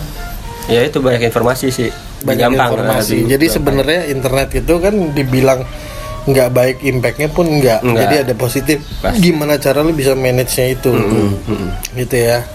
ya 0.68 0.80
itu 0.84 0.98
banyak 0.98 1.26
informasi 1.26 1.66
sih. 1.68 1.90
Banyak 2.22 2.54
gampang. 2.54 2.68
informasi. 2.70 3.26
Jadi 3.26 3.46
sebenarnya 3.48 4.00
internet 4.06 4.54
itu 4.54 4.74
kan 4.78 4.94
dibilang 5.10 5.66
nggak 6.22 6.48
baik 6.52 6.76
impactnya 6.80 7.26
pun 7.26 7.50
nggak. 7.50 7.82
Nggak. 7.82 7.98
Jadi 7.98 8.14
ada 8.20 8.34
positif. 8.36 8.78
Pasti. 9.02 9.18
Gimana 9.20 9.58
cara 9.58 9.82
lo 9.82 9.90
bisa 9.90 10.14
manage-nya 10.14 10.66
itu? 10.70 10.94
Gitu 11.98 12.14
ya. 12.14 12.46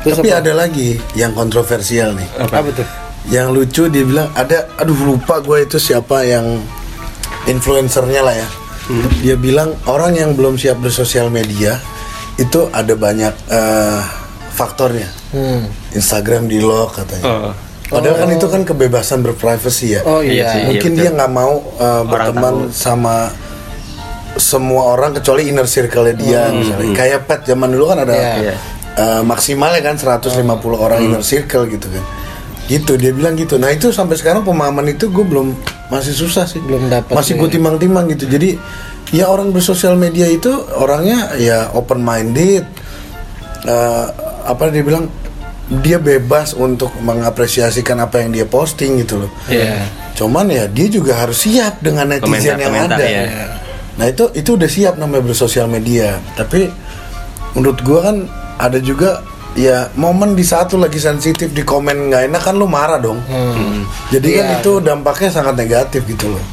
Terus 0.00 0.16
Tapi 0.16 0.30
apa? 0.30 0.40
ada 0.40 0.52
lagi 0.54 0.96
yang 1.12 1.32
kontroversial 1.32 2.16
nih. 2.16 2.28
apa 2.38 2.64
tuh? 2.72 2.86
Yang 3.26 3.46
lucu 3.50 3.82
dia 3.88 4.04
bilang 4.04 4.28
ada 4.32 4.68
aduh 4.76 4.96
lupa 4.96 5.40
gue 5.40 5.64
itu 5.64 5.76
siapa 5.76 6.24
yang 6.24 6.64
influencernya 7.44 8.20
lah 8.20 8.34
ya. 8.34 8.48
Dia 9.24 9.36
bilang 9.36 9.72
orang 9.88 10.12
yang 10.12 10.30
belum 10.36 10.60
siap 10.60 10.76
bersosial 10.80 11.32
media 11.32 11.80
itu 12.36 12.68
ada 12.68 12.92
banyak 12.92 13.32
eh, 13.48 14.00
faktornya. 14.52 15.08
Hmm. 15.34 15.66
Instagram 15.92 16.46
di 16.46 16.62
lock 16.62 17.02
katanya. 17.02 17.24
Oh. 17.26 17.52
Padahal 17.84 18.26
kan 18.26 18.30
itu 18.32 18.46
kan 18.48 18.62
kebebasan 18.64 19.20
berprivacy 19.20 19.98
ya. 19.98 20.00
Oh 20.08 20.18
Iya 20.24 20.32
iya. 20.32 20.46
sih. 20.50 20.60
Mungkin 20.72 20.90
betul. 20.96 21.00
dia 21.04 21.10
nggak 21.14 21.32
mau 21.32 21.52
uh, 21.78 22.02
berteman 22.06 22.54
tahu. 22.66 22.74
sama 22.74 23.16
semua 24.34 24.82
orang 24.98 25.14
kecuali 25.14 25.46
inner 25.46 25.68
circle 25.68 26.10
dia 26.16 26.50
misalnya. 26.50 26.90
Kayak 26.96 27.20
pet 27.28 27.40
zaman 27.46 27.70
dulu 27.70 27.92
kan 27.94 27.98
ada 28.02 28.14
Iya. 28.14 28.32
Iya. 28.40 28.54
uh, 28.98 29.22
maksimalnya 29.22 29.80
kan 29.84 29.94
150 29.94 30.34
orang 30.74 30.98
inner 31.02 31.22
circle 31.22 31.66
gitu 31.70 31.86
kan. 31.92 32.04
Gitu 32.64 32.96
dia 32.96 33.12
bilang 33.12 33.36
gitu. 33.36 33.60
Nah 33.60 33.68
itu 33.72 33.92
sampai 33.92 34.16
sekarang 34.16 34.40
pemahaman 34.40 34.88
itu 34.88 35.12
gue 35.12 35.24
belum 35.24 35.52
masih 35.92 36.16
susah 36.16 36.48
sih. 36.48 36.64
Belum 36.64 36.88
dapat 36.88 37.12
Masih 37.12 37.36
gue 37.36 37.48
timbang-timbang 37.52 38.08
gitu. 38.16 38.24
Jadi 38.24 38.56
ya 39.12 39.28
orang 39.28 39.52
bersosial 39.52 40.00
media 40.00 40.24
itu 40.26 40.50
orangnya 40.80 41.36
ya 41.36 41.68
open 41.76 42.00
minded. 42.00 42.64
apa 44.44 44.68
dia 44.68 44.84
bilang 44.84 45.08
dia 45.80 45.96
bebas 45.96 46.52
untuk 46.52 46.92
mengapresiasikan 47.00 47.96
apa 48.04 48.20
yang 48.20 48.36
dia 48.36 48.44
posting 48.44 49.00
gitu 49.00 49.24
loh. 49.24 49.30
Iya. 49.48 49.88
Cuman 50.12 50.52
ya 50.52 50.68
dia 50.68 50.86
juga 50.92 51.16
harus 51.16 51.48
siap 51.48 51.80
dengan 51.80 52.12
netizen 52.12 52.60
yang 52.60 52.68
Komentar-komentar, 52.68 52.98
ada. 53.00 53.06
ya. 53.08 53.24
Nah 53.96 54.06
itu 54.12 54.24
itu 54.36 54.50
udah 54.60 54.68
siap 54.68 54.94
namanya 55.00 55.24
bersosial 55.24 55.66
media. 55.66 56.20
Tapi 56.36 56.68
menurut 57.56 57.80
gua 57.80 58.12
kan 58.12 58.16
ada 58.60 58.76
juga 58.78 59.24
ya 59.54 59.86
momen 59.94 60.34
di 60.34 60.42
saat 60.42 60.70
lu 60.70 60.80
lagi 60.80 60.98
sensitif 60.98 61.48
di 61.48 61.62
komen 61.62 62.10
nggak 62.10 62.22
enak 62.28 62.42
kan 62.42 62.54
lu 62.54 62.66
marah 62.66 62.98
dong. 62.98 63.22
Hmm. 63.24 63.86
Jadi 64.10 64.28
kan 64.34 64.46
Iya. 64.48 64.56
itu 64.58 64.72
dampaknya 64.78 65.30
sangat 65.30 65.54
negatif 65.56 66.02
gitu 66.04 66.26
loh. 66.28 66.44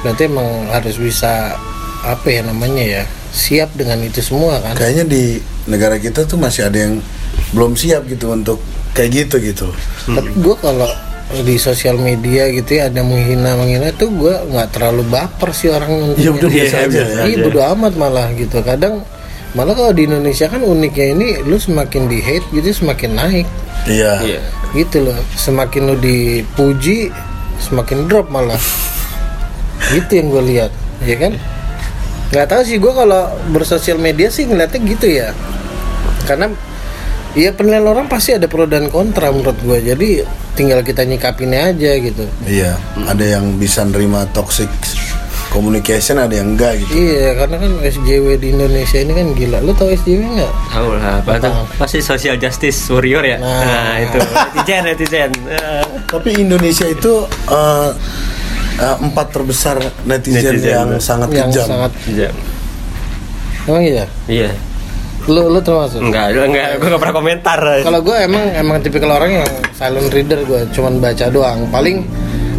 Berarti 0.00 0.26
emang 0.26 0.48
harus 0.68 0.96
bisa 0.96 1.56
apa 2.02 2.26
ya 2.26 2.42
namanya 2.42 2.82
ya 2.82 3.02
siap 3.28 3.72
dengan 3.72 4.00
itu 4.00 4.20
semua 4.20 4.58
kan? 4.58 4.74
Kayaknya 4.74 5.04
di 5.06 5.22
negara 5.64 5.96
kita 5.96 6.22
tuh 6.22 6.36
masih 6.36 6.66
ada 6.66 6.78
yang 6.78 7.00
belum 7.50 7.72
siap 7.72 8.04
gitu 8.04 8.30
untuk 8.30 8.58
kayak 8.92 9.10
gitu 9.24 9.36
gitu. 9.40 9.66
Tapi 10.04 10.30
gue 10.34 10.56
kalau 10.58 10.90
di 11.32 11.56
sosial 11.56 11.96
media 11.96 12.44
gitu 12.46 12.76
ya 12.76 12.92
ada 12.92 13.00
menghina 13.00 13.56
menghina 13.56 13.88
tuh 13.90 14.12
gue 14.12 14.34
nggak 14.52 14.68
terlalu 14.70 15.00
baper 15.08 15.48
sih 15.50 15.72
orang 15.72 16.12
Ya 16.14 16.28
udah 16.28 16.44
biasa 16.46 16.76
Iya, 16.76 16.84
aja 16.84 17.00
ya. 17.00 17.20
Iya 17.24 17.36
bodo 17.40 17.60
amat 17.72 17.92
malah 17.96 18.28
gitu. 18.34 18.60
Kadang 18.60 19.00
malah 19.52 19.76
kalau 19.76 19.92
di 19.92 20.08
Indonesia 20.08 20.48
kan 20.48 20.64
uniknya 20.64 21.06
ini 21.12 21.28
lu 21.44 21.60
semakin 21.60 22.08
di 22.08 22.24
hate 22.24 22.46
gitu 22.56 22.84
semakin 22.84 23.12
naik 23.16 23.48
Iya. 23.84 24.12
Iya. 24.22 24.40
gitu 24.78 25.10
loh. 25.10 25.18
Semakin 25.34 25.82
lu 25.90 25.96
dipuji 25.98 27.10
semakin 27.58 28.06
drop 28.06 28.30
malah. 28.30 28.60
gitu 29.92 30.16
yang 30.16 30.32
gue 30.32 30.42
lihat, 30.56 30.72
ya 31.04 31.16
kan? 31.18 31.36
Nggak 32.32 32.46
tahu 32.48 32.62
sih 32.64 32.78
gue 32.80 32.92
kalau 32.94 33.28
bersosial 33.52 33.98
media 34.00 34.32
sih 34.32 34.48
ngeliatnya 34.48 34.80
gitu 34.86 35.06
ya. 35.10 35.28
Karena 36.24 36.48
Iya 37.32 37.48
penilaian 37.56 37.88
orang 37.88 38.12
pasti 38.12 38.36
ada 38.36 38.44
pro 38.44 38.68
dan 38.68 38.92
kontra 38.92 39.32
menurut 39.32 39.56
gue 39.64 39.78
Jadi 39.80 40.20
tinggal 40.52 40.84
kita 40.84 41.00
nyikapinnya 41.08 41.72
aja 41.72 41.96
gitu 41.96 42.28
Iya, 42.44 42.76
ada 43.08 43.24
yang 43.24 43.56
bisa 43.56 43.88
nerima 43.88 44.28
toxic 44.36 44.68
communication, 45.52 46.16
ada 46.16 46.32
yang 46.32 46.56
enggak 46.56 46.80
gitu. 46.80 46.96
Iya 46.96 47.36
karena 47.36 47.56
kan 47.60 47.72
SJW 47.84 48.26
di 48.40 48.48
Indonesia 48.56 48.98
ini 49.04 49.12
kan 49.12 49.26
gila 49.36 49.58
Lu 49.60 49.76
tau 49.76 49.92
SJW 49.92 50.20
nggak? 50.24 50.52
Tahu 50.72 50.88
lah? 50.96 51.20
Pasti 51.76 52.00
social 52.00 52.40
justice 52.40 52.88
warrior 52.88 53.20
ya. 53.20 53.36
Nah. 53.36 53.60
Nah, 53.60 53.94
itu 54.00 54.18
netizen 54.56 54.82
netizen. 54.88 55.30
Tapi 56.08 56.40
Indonesia 56.40 56.88
itu 56.88 57.28
eh, 57.52 57.90
eh, 58.80 58.96
empat 59.04 59.26
terbesar 59.28 59.76
netizen, 60.08 60.56
Netizen, 60.56 60.72
yang 60.72 60.88
sangat 60.96 61.28
Yang 61.28 61.48
kejam. 61.52 61.66
sangat 61.68 61.92
Iya. 62.08 62.30
Emang 63.68 63.82
iya? 63.84 64.04
Iya. 64.26 64.50
Lu, 65.30 65.46
lu 65.54 65.62
termasuk? 65.62 66.02
Enggak, 66.02 66.34
enggak, 66.34 66.82
gue 66.82 66.88
gak 66.90 66.98
pernah 66.98 67.14
komentar. 67.14 67.58
Kalau 67.86 68.00
gue 68.02 68.16
emang 68.26 68.42
emang 68.58 68.82
tipikal 68.82 69.14
orang 69.14 69.30
yang 69.38 69.46
silent 69.70 70.10
reader 70.10 70.42
gue 70.42 70.66
cuman 70.74 70.98
baca 70.98 71.30
doang. 71.30 71.70
Paling 71.70 72.02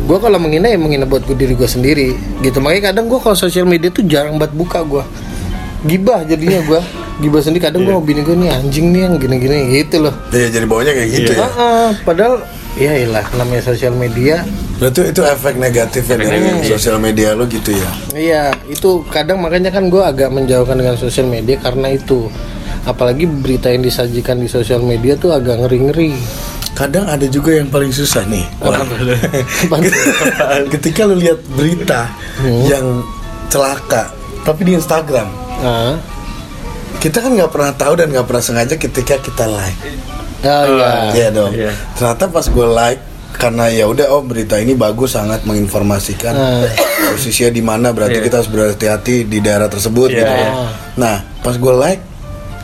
gue 0.04 0.18
kalau 0.20 0.36
menghina 0.36 0.68
ya 0.68 0.76
menghina 0.76 1.08
buat 1.08 1.24
gue 1.24 1.36
diri 1.36 1.56
gue 1.56 1.70
sendiri 1.70 2.16
gitu. 2.44 2.60
Makanya 2.60 2.92
kadang 2.92 3.08
gue 3.08 3.20
kalau 3.24 3.38
sosial 3.38 3.64
media 3.64 3.88
tuh 3.88 4.04
jarang 4.04 4.36
banget 4.36 4.54
buka 4.56 4.84
gue. 4.84 5.04
Gibah 5.88 6.24
jadinya 6.28 6.60
gue. 6.64 6.82
Gibah 7.22 7.40
sendiri 7.46 7.70
kadang 7.70 7.86
gue 7.86 7.94
mau 7.94 8.04
bini 8.04 8.26
gue 8.26 8.36
nih 8.36 8.50
anjing 8.52 8.90
nih 8.90 9.02
yang 9.06 9.14
gini-gini 9.22 9.58
gitu 9.80 10.10
loh. 10.10 10.16
Iya, 10.34 10.48
jadi 10.50 10.66
bawahnya 10.66 10.94
kayak 10.98 11.10
gitu 11.14 11.32
ya. 11.38 11.40
Ah, 11.46 11.54
ah, 11.56 11.90
padahal 12.04 12.42
ya 12.74 12.92
ilah 13.06 13.26
namanya 13.38 13.64
sosial 13.70 13.94
media. 13.94 14.42
Berarti 14.82 15.14
itu 15.14 15.22
efek 15.24 15.56
negatif 15.62 16.04
ya 16.10 16.16
dari 16.20 16.66
sosial 16.66 16.98
media 17.00 17.38
lo 17.38 17.46
gitu 17.48 17.72
ya. 17.72 17.90
Iya 18.12 18.44
itu 18.68 19.06
kadang 19.08 19.40
makanya 19.40 19.72
kan 19.72 19.88
gue 19.88 20.02
agak 20.02 20.34
menjauhkan 20.34 20.76
dengan 20.76 20.98
sosial 21.00 21.30
media 21.30 21.56
karena 21.62 21.94
itu. 21.94 22.28
Apalagi 22.84 23.24
berita 23.24 23.72
yang 23.72 23.80
disajikan 23.80 24.44
di 24.44 24.52
sosial 24.52 24.84
media 24.84 25.16
tuh 25.16 25.32
agak 25.32 25.64
ngeri-ngeri. 25.64 26.12
Kadang 26.74 27.06
ada 27.06 27.26
juga 27.26 27.54
yang 27.54 27.70
paling 27.70 27.90
susah 27.90 28.26
nih. 28.26 28.46
Ketika 30.70 31.06
lu 31.06 31.16
lihat 31.16 31.40
berita 31.50 32.10
yang 32.66 33.02
celaka, 33.48 34.10
tapi 34.42 34.66
di 34.66 34.74
Instagram, 34.74 35.30
Ah. 35.56 35.96
kita 36.98 37.20
kan 37.20 37.32
nggak 37.32 37.48
pernah 37.48 37.72
tahu 37.72 37.94
dan 37.96 38.10
nggak 38.10 38.26
pernah 38.26 38.44
sengaja 38.44 38.76
ketika 38.76 39.16
kita 39.18 39.46
like. 39.46 39.78
Oh 40.44 40.66
iya. 40.76 40.92
Iya 41.14 41.28
dong. 41.32 41.52
iya. 41.54 41.72
Ternyata 41.94 42.28
pas 42.28 42.44
gue 42.44 42.68
like 42.68 43.02
karena 43.34 43.66
ya 43.68 43.88
udah 43.88 44.12
oh 44.12 44.22
berita 44.22 44.56
ini 44.56 44.74
bagus 44.74 45.14
sangat 45.14 45.42
menginformasikan 45.44 46.34
Ah. 46.34 46.68
posisinya 47.10 47.50
di 47.50 47.62
mana 47.62 47.88
berarti 47.90 48.18
Iya. 48.18 48.26
kita 48.26 48.36
harus 48.40 48.52
berhati-hati 48.52 49.16
di 49.24 49.40
daerah 49.40 49.68
tersebut 49.68 50.10
Iya, 50.10 50.18
gitu. 50.18 50.34
iya. 50.34 50.50
Nah 50.96 51.16
pas 51.40 51.56
gue 51.56 51.74
like, 51.74 52.02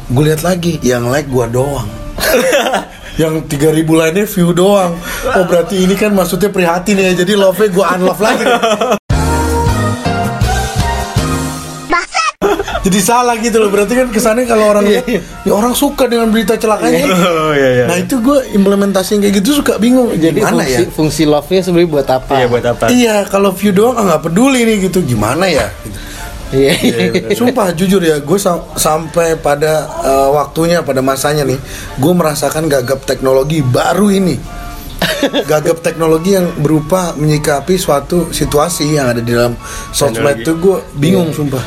gue 0.09 0.23
lihat 0.25 0.41
lagi 0.41 0.81
yang 0.81 1.07
like 1.07 1.29
gue 1.29 1.45
doang. 1.47 1.87
yang 3.17 3.41
3000 3.47 3.87
lainnya 3.87 4.25
view 4.27 4.51
doang. 4.53 4.93
Oh 5.33 5.43
berarti 5.47 5.81
ini 5.81 5.95
kan 5.97 6.13
maksudnya 6.13 6.51
prihatin 6.53 6.99
ya. 6.99 7.15
Jadi 7.15 7.33
love-nya 7.33 7.69
gue 7.71 7.85
unlove 7.97 8.21
lagi. 8.21 8.45
Jadi 12.79 12.99
salah 13.03 13.35
gitu 13.37 13.59
loh. 13.59 13.69
Berarti 13.69 13.93
kan 13.93 14.07
kesannya 14.09 14.47
kalau 14.47 14.71
orang 14.71 14.87
lihat, 14.87 15.05
ya 15.43 15.51
orang 15.51 15.75
suka 15.75 16.07
dengan 16.07 16.31
berita 16.31 16.55
celakanya. 16.55 17.05
Oh 17.11 17.53
iya 17.53 17.69
iya. 17.75 17.85
Nah 17.85 17.97
itu 17.99 18.17
gue 18.23 18.55
implementasi 18.55 19.19
yang 19.19 19.21
kayak 19.27 19.35
gitu 19.43 19.49
suka 19.59 19.77
bingung. 19.77 20.09
Jadi 20.15 20.39
Gimana 20.39 20.63
fungsi, 20.63 20.73
ya? 20.73 20.89
fungsi 20.89 21.23
love-nya 21.27 21.61
sebenarnya 21.61 21.89
buat 21.91 22.07
apa? 22.07 22.33
Iya 22.39 22.47
buat 22.47 22.65
apa? 22.65 22.83
Iya 22.89 23.15
kalau 23.27 23.51
view 23.51 23.75
doang 23.75 23.99
ah, 23.99 24.03
nggak 24.15 24.21
peduli 24.31 24.63
nih 24.63 24.89
gitu. 24.89 25.03
Gimana 25.03 25.45
ya? 25.51 25.67
Gitu. 25.83 25.97
Iya. 26.49 26.73
Sumpah 27.37 27.73
jujur 27.77 28.01
ya, 28.01 28.17
gue 28.17 28.39
sampai 28.73 29.37
pada 29.37 29.85
eh, 30.01 30.29
waktunya, 30.33 30.81
pada 30.81 31.01
masanya 31.05 31.45
nih, 31.45 31.59
gue 32.01 32.13
merasakan 32.13 32.65
gagap 32.65 33.05
teknologi 33.05 33.61
baru 33.61 34.09
ini. 34.09 34.35
Gagap 35.19 35.83
teknologi 35.83 36.35
yang 36.35 36.47
berupa 36.59 37.15
menyikapi 37.15 37.75
suatu 37.79 38.31
situasi 38.31 38.99
yang 38.99 39.11
ada 39.11 39.21
di 39.23 39.31
dalam 39.31 39.55
sosmed 39.91 40.43
itu 40.43 40.55
gue 40.59 40.77
bingung 40.97 41.31
sumpah. 41.31 41.61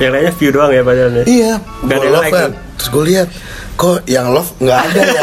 Yang 0.00 0.10
lainnya 0.18 0.32
view 0.34 0.50
doang 0.50 0.72
ya 0.72 0.82
padahal 0.82 1.12
ya. 1.20 1.24
Iya, 1.28 1.52
gue 1.60 1.94
ada 1.94 2.08
love 2.08 2.24
like 2.24 2.32
kan. 2.32 2.50
Terus 2.80 2.88
gue 2.88 3.04
lihat, 3.12 3.28
kok 3.76 3.98
yang 4.08 4.26
love 4.32 4.50
nggak 4.58 4.80
ada 4.88 5.02
ya. 5.04 5.22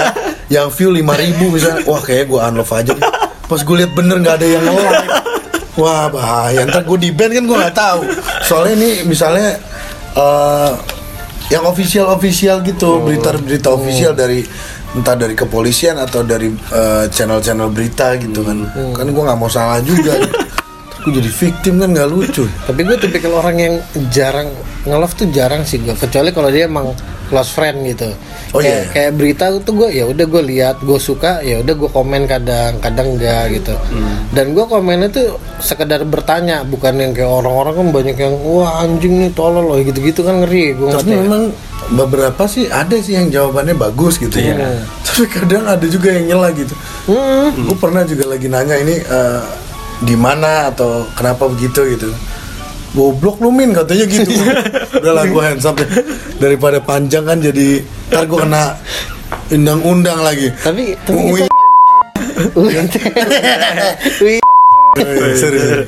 yang 0.61 0.67
view 0.69 0.89
5000 0.93 1.55
misalnya, 1.55 1.81
wah 1.89 2.01
kayaknya 2.01 2.25
gue 2.29 2.39
unlove 2.53 2.73
aja. 2.73 2.91
deh. 2.93 3.05
Pas 3.49 3.61
gue 3.65 3.75
lihat 3.81 3.91
bener 3.97 4.17
nggak 4.21 4.35
ada 4.39 4.47
yang 4.47 4.63
like. 4.69 5.09
Wah 5.79 6.11
bahaya, 6.11 6.67
ntar 6.67 6.83
gue 6.83 6.97
di 6.99 7.09
band 7.15 7.31
kan 7.31 7.43
gue 7.47 7.57
nggak 7.57 7.77
tahu. 7.77 8.01
Soalnya 8.43 8.73
ini 8.75 8.89
misalnya 9.07 9.55
eh, 10.13 10.71
yang 11.49 11.63
official 11.65 12.11
official 12.11 12.59
gitu, 12.67 12.99
berita-berita 13.01 13.71
official 13.71 14.11
dari 14.11 14.43
entah 14.89 15.15
dari 15.15 15.37
kepolisian 15.37 15.95
atau 15.97 16.27
dari 16.27 16.51
eh, 16.51 17.05
channel-channel 17.07 17.71
berita 17.71 18.19
gitu 18.19 18.43
kan. 18.43 18.67
Kan 18.93 19.07
gue 19.07 19.23
nggak 19.23 19.39
mau 19.39 19.47
salah 19.47 19.79
juga. 19.79 20.19
Gue 20.99 21.15
jadi 21.15 21.31
victim 21.31 21.79
kan 21.79 21.95
nggak 21.95 22.09
lucu. 22.11 22.43
Tapi 22.67 22.81
gue 22.83 22.99
tipikal 22.99 23.39
orang 23.39 23.55
yang 23.55 23.75
jarang 24.11 24.51
nge-love 24.83 25.15
tuh 25.15 25.31
jarang 25.31 25.63
sih 25.63 25.79
gue 25.79 25.95
kecuali 25.95 26.35
kalau 26.35 26.51
dia 26.51 26.67
emang 26.67 26.91
close 27.29 27.53
friend 27.53 27.85
gitu. 27.85 28.09
Oh, 28.51 28.59
kayak, 28.59 28.89
iya. 28.89 28.91
kayak 28.91 29.11
berita 29.13 29.45
tuh 29.61 29.73
gue 29.85 29.89
ya 29.93 30.09
udah 30.09 30.25
gue 30.25 30.43
lihat, 30.43 30.81
gue 30.81 30.97
suka, 30.97 31.45
ya 31.45 31.61
udah 31.61 31.73
gue 31.77 31.89
komen 31.93 32.25
kadang, 32.25 32.81
kadang 32.81 33.15
enggak 33.15 33.53
gitu. 33.53 33.77
Hmm. 33.77 34.25
Dan 34.33 34.57
gue 34.57 34.65
komennya 34.65 35.09
tuh 35.13 35.37
sekedar 35.61 36.01
bertanya, 36.09 36.65
bukan 36.65 36.97
yang 36.97 37.11
kayak 37.13 37.29
orang-orang 37.29 37.73
kan 37.77 37.87
banyak 37.93 38.17
yang 38.17 38.35
wah 38.41 38.81
anjing 38.81 39.21
nih 39.21 39.31
tolol 39.37 39.69
loh 39.69 39.79
gitu-gitu 39.79 40.25
kan 40.25 40.41
ngeri 40.41 40.73
gue 40.73 40.89
Tapi 40.89 41.13
memang 41.13 41.53
beberapa 41.93 42.49
sih 42.49 42.65
ada 42.67 42.97
sih 42.97 43.15
yang 43.15 43.29
jawabannya 43.29 43.77
bagus 43.77 44.17
gitu 44.17 44.41
ya. 44.41 44.57
Tapi 45.05 45.25
kadang 45.29 45.69
ada 45.69 45.85
juga 45.85 46.09
yang 46.11 46.25
nyela 46.35 46.49
gitu. 46.57 46.73
Gue 47.53 47.77
pernah 47.77 48.01
juga 48.03 48.33
lagi 48.33 48.49
nanya 48.49 48.75
ini 48.81 48.95
eh, 48.97 49.41
di 49.99 50.15
mana 50.15 50.71
atau 50.71 51.05
kenapa 51.13 51.45
begitu 51.51 51.85
gitu. 51.93 52.09
Goblok 52.93 53.37
lu 53.41 53.53
min 53.53 53.69
katanya 53.71 54.05
gitu. 54.09 54.31
Udah 55.01 55.13
lah 55.13 55.25
gue 55.29 55.41
hands 55.41 55.65
up 55.65 55.77
deh. 55.77 55.89
Daripada 56.41 56.81
panjang 56.81 57.25
kan 57.25 57.37
jadi 57.37 57.85
ntar 58.09 58.25
gue 58.25 58.39
kena 58.41 58.73
undang-undang 59.53 60.19
lagi. 60.25 60.49
Tapi 60.57 60.97
tapi 61.05 61.19
Ui, 62.55 62.71
kita 62.71 62.99
sorry, 65.39 65.59
sorry. 65.59 65.85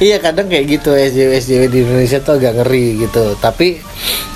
Iya 0.00 0.16
kadang 0.16 0.48
kayak 0.48 0.80
gitu 0.80 0.96
SJW 0.96 1.30
SJW 1.36 1.62
di 1.68 1.78
Indonesia 1.84 2.18
tuh 2.24 2.40
agak 2.40 2.64
ngeri 2.64 3.04
gitu. 3.04 3.36
Tapi 3.36 3.76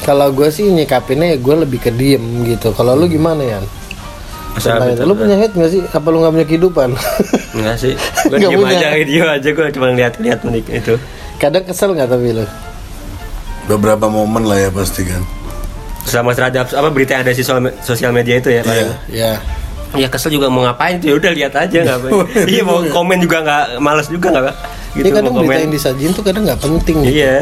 kalau 0.05 0.29
gue 0.37 0.53
sih 0.53 0.69
nyikapinnya 0.69 1.33
ya 1.33 1.39
gue 1.41 1.55
lebih 1.65 1.81
ke 1.81 1.89
diem 1.89 2.45
gitu. 2.45 2.77
Kalau 2.77 2.93
lu 2.93 3.09
gimana 3.09 3.41
ya? 3.41 3.61
Tentang 4.61 4.93
gitu. 4.93 5.01
itu. 5.01 5.09
Lu 5.09 5.15
punya 5.17 5.37
hate 5.41 5.55
gak 5.57 5.71
sih? 5.73 5.81
Apa 5.89 6.07
lu 6.13 6.21
gak 6.21 6.33
punya 6.37 6.47
kehidupan? 6.47 6.89
Enggak 7.57 7.77
sih. 7.81 7.95
Gue 8.31 8.39
diem 8.45 8.61
punya. 8.61 8.93
aja, 8.93 9.05
diem 9.09 9.29
aja 9.29 9.49
gue 9.49 9.67
cuma 9.73 9.89
lihat-lihat 9.97 10.39
menik 10.45 10.67
itu. 10.69 10.95
Kadang 11.39 11.65
kesel 11.67 11.93
gak 11.95 12.09
tapi 12.09 12.31
lu? 12.33 12.47
Beberapa 13.67 14.07
momen 14.09 14.45
lah 14.45 14.59
ya 14.61 14.71
pasti 14.71 15.03
kan. 15.05 15.23
Sama 16.05 16.37
terhadap 16.37 16.69
apa 16.69 16.89
berita 16.93 17.17
yang 17.17 17.25
ada 17.25 17.33
di 17.33 17.41
sosial, 17.41 17.65
sosial 17.81 18.13
media 18.13 18.37
itu 18.37 18.53
ya, 18.53 18.61
Pak. 18.61 18.75
Iya. 18.77 18.89
Ya. 19.09 19.33
Ya 19.95 20.11
kesel 20.11 20.35
juga 20.35 20.51
mau 20.51 20.67
ngapain 20.67 20.99
tuh 20.99 21.07
ya 21.07 21.15
udah 21.23 21.31
lihat 21.31 21.55
aja 21.55 21.79
nggak 21.87 21.99
apa. 22.03 22.09
iya 22.51 22.67
mau 22.67 22.83
komen 22.83 23.23
juga 23.23 23.47
nggak 23.47 23.65
malas 23.79 24.11
juga 24.11 24.35
nggak 24.35 24.45
Pak? 24.51 24.57
gitu 24.95 25.07
Ini 25.07 25.11
kadang 25.15 25.35
berita 25.39 25.59
yang 25.63 25.75
disajin 25.75 26.11
tuh 26.11 26.23
kadang 26.27 26.43
nggak 26.47 26.61
penting 26.63 26.97
gitu. 27.07 27.15
Iya. 27.23 27.37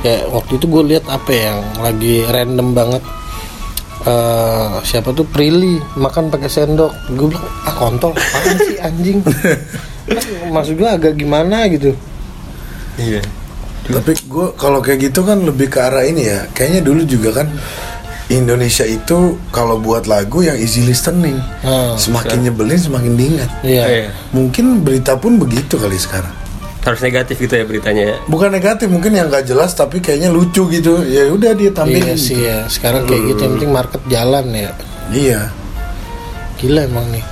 Kayak 0.00 0.22
waktu 0.32 0.52
itu 0.56 0.66
gue 0.72 0.82
lihat 0.88 1.04
apa 1.04 1.30
ya, 1.30 1.42
yang 1.52 1.60
lagi 1.84 2.14
random 2.28 2.68
banget. 2.72 3.02
eh 4.08 4.72
siapa 4.88 5.10
tuh 5.12 5.26
Prilly 5.28 5.76
makan 6.00 6.32
pakai 6.32 6.48
sendok. 6.48 6.92
Gue 7.12 7.28
bilang 7.28 7.44
ah 7.68 7.74
kontol 7.76 8.16
apaan 8.16 8.56
sih 8.64 8.76
anjing. 8.80 9.20
Kan 10.08 10.24
Maksud 10.48 10.80
gue 10.80 10.88
agak 10.88 11.12
gimana 11.12 11.68
gitu. 11.68 11.92
Iya. 12.96 13.20
Tapi 13.88 14.12
gue 14.28 14.46
kalau 14.54 14.84
kayak 14.84 15.10
gitu 15.10 15.24
kan 15.24 15.40
lebih 15.40 15.72
ke 15.72 15.80
arah 15.80 16.04
ini 16.04 16.28
ya. 16.28 16.44
Kayaknya 16.52 16.80
dulu 16.84 17.02
juga 17.08 17.40
kan 17.40 17.48
Indonesia 18.28 18.84
itu 18.84 19.40
kalau 19.48 19.80
buat 19.80 20.04
lagu 20.04 20.44
yang 20.44 20.60
easy 20.60 20.84
listening, 20.84 21.40
Hmm, 21.64 21.96
semakin 21.96 22.44
nyebelin 22.44 22.76
semakin 22.76 23.12
diingat. 23.16 23.50
Iya. 23.64 23.84
Iya. 23.88 24.08
Mungkin 24.36 24.84
berita 24.84 25.16
pun 25.16 25.40
begitu 25.40 25.80
kali 25.80 25.96
sekarang. 25.96 26.32
Harus 26.84 27.00
negatif 27.00 27.40
gitu 27.40 27.52
ya 27.56 27.64
beritanya 27.64 28.02
ya. 28.04 28.16
Bukan 28.28 28.52
negatif, 28.52 28.88
mungkin 28.92 29.16
yang 29.16 29.32
nggak 29.32 29.48
jelas 29.48 29.72
tapi 29.72 30.04
kayaknya 30.04 30.28
lucu 30.28 30.68
gitu. 30.68 31.00
Ya 31.08 31.32
udah 31.32 31.56
dia 31.56 31.72
tampilin. 31.72 32.12
Iya 32.12 32.16
sih 32.20 32.36
gitu. 32.36 32.48
ya. 32.48 32.58
Sekarang 32.68 33.08
kayak 33.08 33.22
gitu 33.32 33.40
yang 33.44 33.52
penting 33.56 33.72
market 33.72 34.02
jalan 34.12 34.44
ya. 34.52 34.70
Iya. 35.08 35.40
Gila 36.60 36.84
emang 36.84 37.08
nih. 37.08 37.24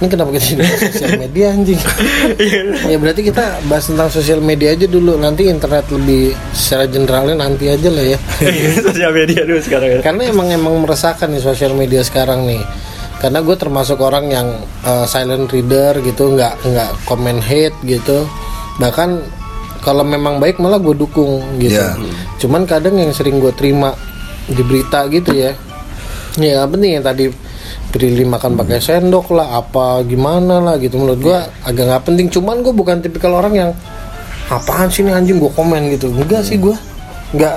Ini 0.00 0.08
kenapa 0.08 0.32
kita 0.32 0.44
jadi 0.56 0.64
sosial 0.80 1.12
media 1.28 1.46
anjing? 1.52 1.80
ya 2.88 2.96
berarti 2.96 3.20
kita 3.20 3.60
bahas 3.68 3.84
tentang 3.84 4.08
sosial 4.08 4.40
media 4.40 4.72
aja 4.72 4.88
dulu. 4.88 5.20
Nanti 5.20 5.44
internet 5.52 5.92
lebih 5.92 6.32
secara 6.56 6.88
generalnya 6.88 7.36
nanti 7.36 7.68
aja 7.68 7.92
lah 7.92 8.16
ya. 8.16 8.18
Sosial 8.80 9.12
media 9.12 9.44
dulu 9.44 9.60
sekarang 9.60 9.88
ya. 9.92 10.00
Karena 10.00 10.32
emang 10.32 10.48
emang 10.48 10.80
meresahkan 10.80 11.28
nih 11.28 11.44
sosial 11.44 11.76
media 11.76 12.00
sekarang 12.00 12.48
nih. 12.48 12.64
Karena 13.20 13.44
gue 13.44 13.52
termasuk 13.52 14.00
orang 14.00 14.32
yang 14.32 14.48
uh, 14.88 15.04
silent 15.04 15.52
reader 15.52 16.00
gitu, 16.00 16.32
nggak 16.32 16.64
nggak 16.64 16.90
komen 17.04 17.36
hate 17.36 17.76
gitu. 17.84 18.24
Bahkan 18.80 19.20
kalau 19.84 20.00
memang 20.00 20.40
baik 20.40 20.56
malah 20.64 20.80
gue 20.80 20.96
dukung 20.96 21.44
gitu. 21.60 21.76
Iya. 21.76 22.00
Cuman 22.40 22.64
kadang 22.64 22.96
yang 22.96 23.12
sering 23.12 23.36
gue 23.36 23.52
terima 23.52 23.92
di 24.48 24.64
berita 24.64 25.04
gitu 25.12 25.36
ya. 25.36 25.52
Ya 26.40 26.64
nggak 26.64 26.70
penting 26.72 26.90
yang 26.96 27.04
tadi 27.04 27.49
Prilly 27.90 28.22
makan 28.22 28.54
pakai 28.54 28.78
sendok 28.78 29.34
lah, 29.34 29.58
apa 29.58 30.06
gimana 30.06 30.62
lah 30.62 30.78
gitu. 30.78 30.94
Menurut 30.98 31.20
gue 31.20 31.38
agak 31.66 31.84
nggak 31.90 32.02
penting. 32.06 32.26
Cuman 32.30 32.62
gue 32.62 32.70
bukan 32.70 33.02
tipikal 33.02 33.34
orang 33.34 33.54
yang 33.54 33.70
apaan 34.46 34.90
sih 34.90 35.02
nih 35.02 35.14
anjing 35.14 35.42
gue 35.42 35.50
komen 35.50 35.90
gitu. 35.94 36.10
Enggak 36.10 36.46
sih 36.46 36.58
gue, 36.58 36.74
nggak 37.34 37.56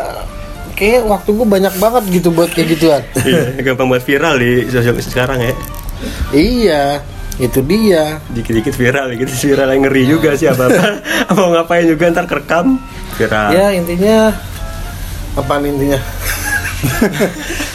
kayak 0.73 1.05
waktu 1.05 1.29
gue 1.37 1.47
banyak 1.47 1.73
banget 1.77 2.03
gitu 2.09 2.29
buat 2.33 2.49
kayak 2.49 2.67
gituan. 2.77 3.01
Iya, 3.29 3.61
gampang 3.61 3.87
buat 3.89 4.01
viral 4.01 4.35
di 4.41 4.65
sosial 4.69 4.97
media 4.97 5.09
sekarang 5.13 5.39
ya. 5.41 5.53
Iya, 6.33 6.83
itu 7.37 7.59
dia. 7.61 8.19
Dikit-dikit 8.33 8.73
viral, 8.73 9.05
dikit 9.13 9.29
viral 9.29 9.69
yang 9.69 9.81
ngeri 9.85 10.03
juga 10.09 10.29
sih 10.37 10.49
apa 10.49 10.69
apa 11.29 11.39
mau 11.39 11.53
ngapain 11.53 11.85
juga 11.85 12.09
ntar 12.09 12.25
kerekam 12.25 12.81
viral. 13.17 13.49
Ya 13.53 13.67
intinya 13.73 14.33
apaan 15.37 15.65
intinya? 15.65 16.01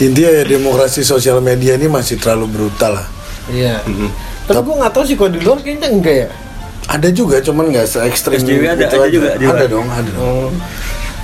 Intinya 0.00 0.30
ya 0.32 0.44
demokrasi 0.44 1.04
sosial 1.04 1.38
media 1.38 1.76
ini 1.76 1.86
masih 1.86 2.16
terlalu 2.16 2.48
brutal 2.50 2.96
lah. 2.96 3.06
Iya. 3.46 3.84
Tapi 4.46 4.58
gue 4.58 4.76
nggak 4.76 4.92
tahu 4.92 5.04
sih 5.04 5.14
kalau 5.14 5.30
di 5.30 5.40
luar 5.40 5.60
kayaknya 5.60 5.88
enggak 5.88 6.16
ya. 6.16 6.28
Ada 6.88 7.08
juga, 7.12 7.38
cuman 7.38 7.70
nggak 7.70 7.86
se 7.86 7.98
ekstrim 8.02 8.34
SJW 8.34 8.64
ada- 8.66 8.82
ada 8.82 8.96
aja. 8.98 9.06
juga 9.06 9.28
luar. 9.36 9.54
Ada 9.54 9.66
dong, 9.68 9.86
ada 9.86 10.10
dong. 10.10 10.52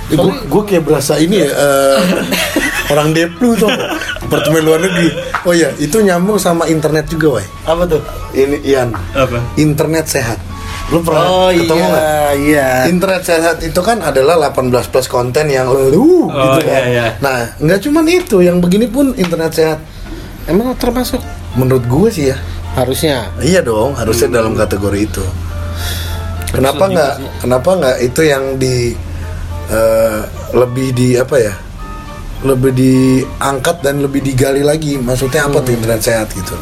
gue 0.07 0.15
gue 0.47 0.63
kayak 0.63 0.87
berasa 0.87 1.19
ini 1.19 1.43
ya 1.43 1.51
eh, 1.51 1.99
orang 2.95 3.11
deplu 3.11 3.51
tuh 3.53 3.67
apartemen 4.21 4.63
luar 4.63 4.79
negeri. 4.79 5.11
Oh 5.43 5.51
iya, 5.51 5.75
itu 5.75 5.99
nyambung 5.99 6.39
sama 6.39 6.63
internet 6.67 7.09
juga, 7.09 7.35
wah. 7.35 7.45
Apa 7.65 7.83
tuh? 7.83 7.99
Ini 8.31 8.63
Ian, 8.63 8.95
Apa? 9.11 9.43
internet 9.55 10.07
sehat. 10.07 10.39
Lu 10.87 11.03
pernah 11.03 11.27
Oh 11.27 11.49
ketemu 11.51 11.75
iya, 11.75 11.87
nggak? 11.89 12.31
iya. 12.39 12.67
Internet 12.87 13.21
sehat 13.23 13.57
itu 13.59 13.79
kan 13.83 13.99
adalah 13.99 14.39
18 14.39 14.71
plus 14.87 15.07
konten 15.07 15.47
yang 15.47 15.67
uh, 15.67 15.91
Oh, 15.91 16.31
gitu 16.31 16.59
kan. 16.63 16.71
iya, 16.71 16.81
iya. 16.87 17.05
Nah, 17.19 17.51
nggak 17.59 17.79
cuman 17.83 18.05
itu, 18.07 18.39
yang 18.39 18.57
begini 18.57 18.87
pun 18.87 19.11
internet 19.13 19.51
sehat. 19.51 19.79
Emang 20.47 20.71
termasuk? 20.75 21.19
menurut 21.55 21.89
gue 21.89 22.09
sih 22.13 22.25
ya 22.29 22.37
harusnya 22.77 23.33
iya 23.41 23.65
dong 23.65 23.97
harusnya 23.97 24.29
dalam 24.29 24.53
kategori 24.53 25.09
itu 25.09 25.25
kenapa 26.53 26.83
nggak 26.85 27.13
kenapa 27.41 27.69
nggak 27.73 27.97
itu 28.05 28.21
yang 28.21 28.43
di 28.55 28.93
eh, 29.67 30.19
lebih 30.53 30.93
di 30.93 31.17
apa 31.17 31.35
ya 31.41 31.53
lebih 32.45 32.77
diangkat 32.77 33.81
dan 33.81 34.05
lebih 34.05 34.21
digali 34.21 34.61
lagi 34.61 35.01
maksudnya 35.01 35.49
apa 35.49 35.65
tuh 35.65 35.73
internet 35.73 36.01
sehat 36.05 36.29
gitu 36.37 36.53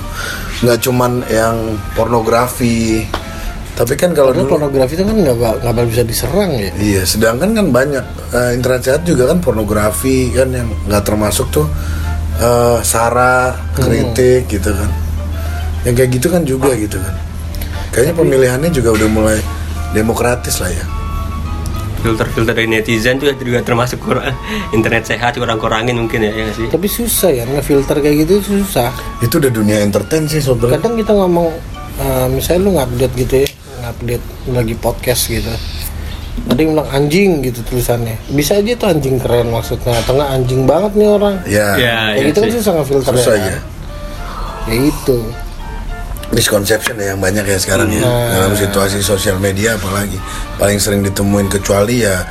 nggak 0.64 0.80
cuman 0.80 1.28
yang 1.28 1.76
pornografi 1.92 3.04
tapi 3.76 3.94
kan 3.94 4.12
kalau 4.12 4.32
dulu 4.32 4.56
pornografi 4.56 4.96
itu 4.96 5.04
kan 5.04 5.14
nggak 5.14 5.36
nggak 5.36 5.54
bakal 5.68 5.86
bisa 5.86 6.02
diserang 6.02 6.48
ya 6.50 6.72
Iya, 6.74 7.02
sedangkan 7.04 7.52
kan 7.52 7.66
banyak 7.70 8.06
eh, 8.32 8.52
internet 8.56 8.82
sehat 8.82 9.02
juga 9.04 9.28
kan 9.28 9.38
pornografi 9.38 10.32
kan 10.32 10.48
yang 10.50 10.68
nggak 10.88 11.04
termasuk 11.04 11.52
tuh 11.52 11.68
eh, 12.38 12.80
sara, 12.82 13.52
kritik 13.72 14.48
gitu 14.50 14.72
kan. 14.72 14.88
Yang 15.84 15.94
kayak 15.94 16.10
gitu 16.14 16.28
kan 16.30 16.42
juga 16.42 16.72
gitu 16.74 16.98
kan. 16.98 17.14
Kayaknya 17.92 18.14
pemilihannya 18.16 18.70
juga 18.72 18.90
udah 18.92 19.08
mulai 19.08 19.40
demokratis 19.92 20.60
lah 20.60 20.68
ya. 20.68 20.86
filter-filter 21.98 22.54
dari 22.54 22.70
netizen 22.70 23.18
juga 23.18 23.34
juga 23.34 23.60
termasuk 23.60 23.98
kurang 23.98 24.30
internet 24.78 25.10
sehat 25.10 25.34
kurang-kurangin 25.36 25.98
mungkin 25.98 26.22
ya, 26.22 26.30
ya 26.30 26.42
nggak 26.46 26.54
sih 26.54 26.68
tapi 26.70 26.86
susah 26.86 27.34
ya 27.34 27.44
ngefilter 27.46 27.98
kayak 27.98 28.16
gitu 28.22 28.34
susah 28.46 28.94
Itu 29.20 29.42
udah 29.42 29.50
dunia 29.50 29.82
entertain 29.82 30.30
sih 30.30 30.38
sebenarnya. 30.38 30.78
kadang 30.78 30.94
kita 30.96 31.12
ngomong 31.12 31.50
eh, 31.98 32.28
misalnya 32.30 32.62
lu 32.62 32.72
ngupdate 32.78 33.14
gitu 33.18 33.34
ya 33.42 33.48
ngupdate 33.86 34.26
lagi 34.50 34.76
podcast 34.76 35.30
gitu. 35.30 35.54
Ada 36.52 36.60
yang 36.60 36.76
bilang 36.76 36.90
anjing 36.92 37.30
gitu 37.46 37.64
tulisannya. 37.64 38.20
Bisa 38.34 38.60
aja 38.60 38.76
tuh 38.76 38.92
anjing 38.92 39.22
keren 39.22 39.54
maksudnya. 39.54 39.96
Atau 40.04 40.20
nggak 40.20 40.32
anjing 40.36 40.62
banget 40.68 40.92
nih 40.98 41.08
orang. 41.08 41.36
Ya, 41.48 41.70
ya 41.80 41.98
ya 42.18 42.24
gitu 42.28 42.40
kan 42.44 42.50
sih. 42.52 42.60
susah 42.60 42.74
ngefilter 42.82 43.14
susah 43.16 43.36
ya 43.40 43.46
ya. 43.46 43.60
ya 44.68 44.76
itu. 44.92 45.18
Misconception 46.34 46.98
ya 47.00 47.16
yang 47.16 47.22
banyak 47.22 47.46
ya 47.46 47.58
sekarang 47.62 47.88
ya. 47.94 48.04
Nah. 48.04 48.28
dalam 48.34 48.54
situasi 48.58 49.00
sosial 49.00 49.40
media 49.40 49.78
apalagi. 49.80 50.20
Paling 50.60 50.82
sering 50.82 51.06
ditemuin 51.06 51.48
kecuali 51.48 52.04
ya 52.04 52.28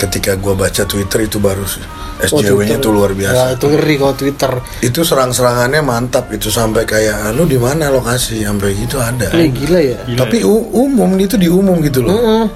ketika 0.00 0.32
gua 0.34 0.56
baca 0.56 0.82
Twitter 0.82 1.20
itu 1.22 1.36
baru 1.36 1.62
sih. 1.62 1.84
Oh, 2.20 2.36
SJW-nya 2.36 2.76
Twitter. 2.76 2.80
tuh 2.80 2.92
luar 2.92 3.12
biasa. 3.12 3.32
ya 3.34 3.44
itu 3.54 3.66
ngeri 3.66 3.94
kalau 3.96 4.14
Twitter. 4.14 4.52
Itu 4.82 5.00
serang-serangannya 5.02 5.80
mantap 5.80 6.28
itu 6.28 6.48
sampai 6.48 6.84
kayak 6.84 7.16
"Ah, 7.18 7.30
lu 7.30 7.44
di 7.44 7.56
mana 7.56 7.88
lokasi? 7.88 8.40
Sampai 8.40 8.72
gitu 8.74 8.96
ada. 8.96 9.28
Ini 9.30 9.48
gila 9.50 9.80
ya? 9.80 9.96
Tapi 10.16 10.40
u- 10.42 10.68
umum 10.74 11.08
itu 11.16 11.36
diumum 11.36 11.80
gitu 11.80 12.00
loh. 12.00 12.12
Heeh. 12.12 12.46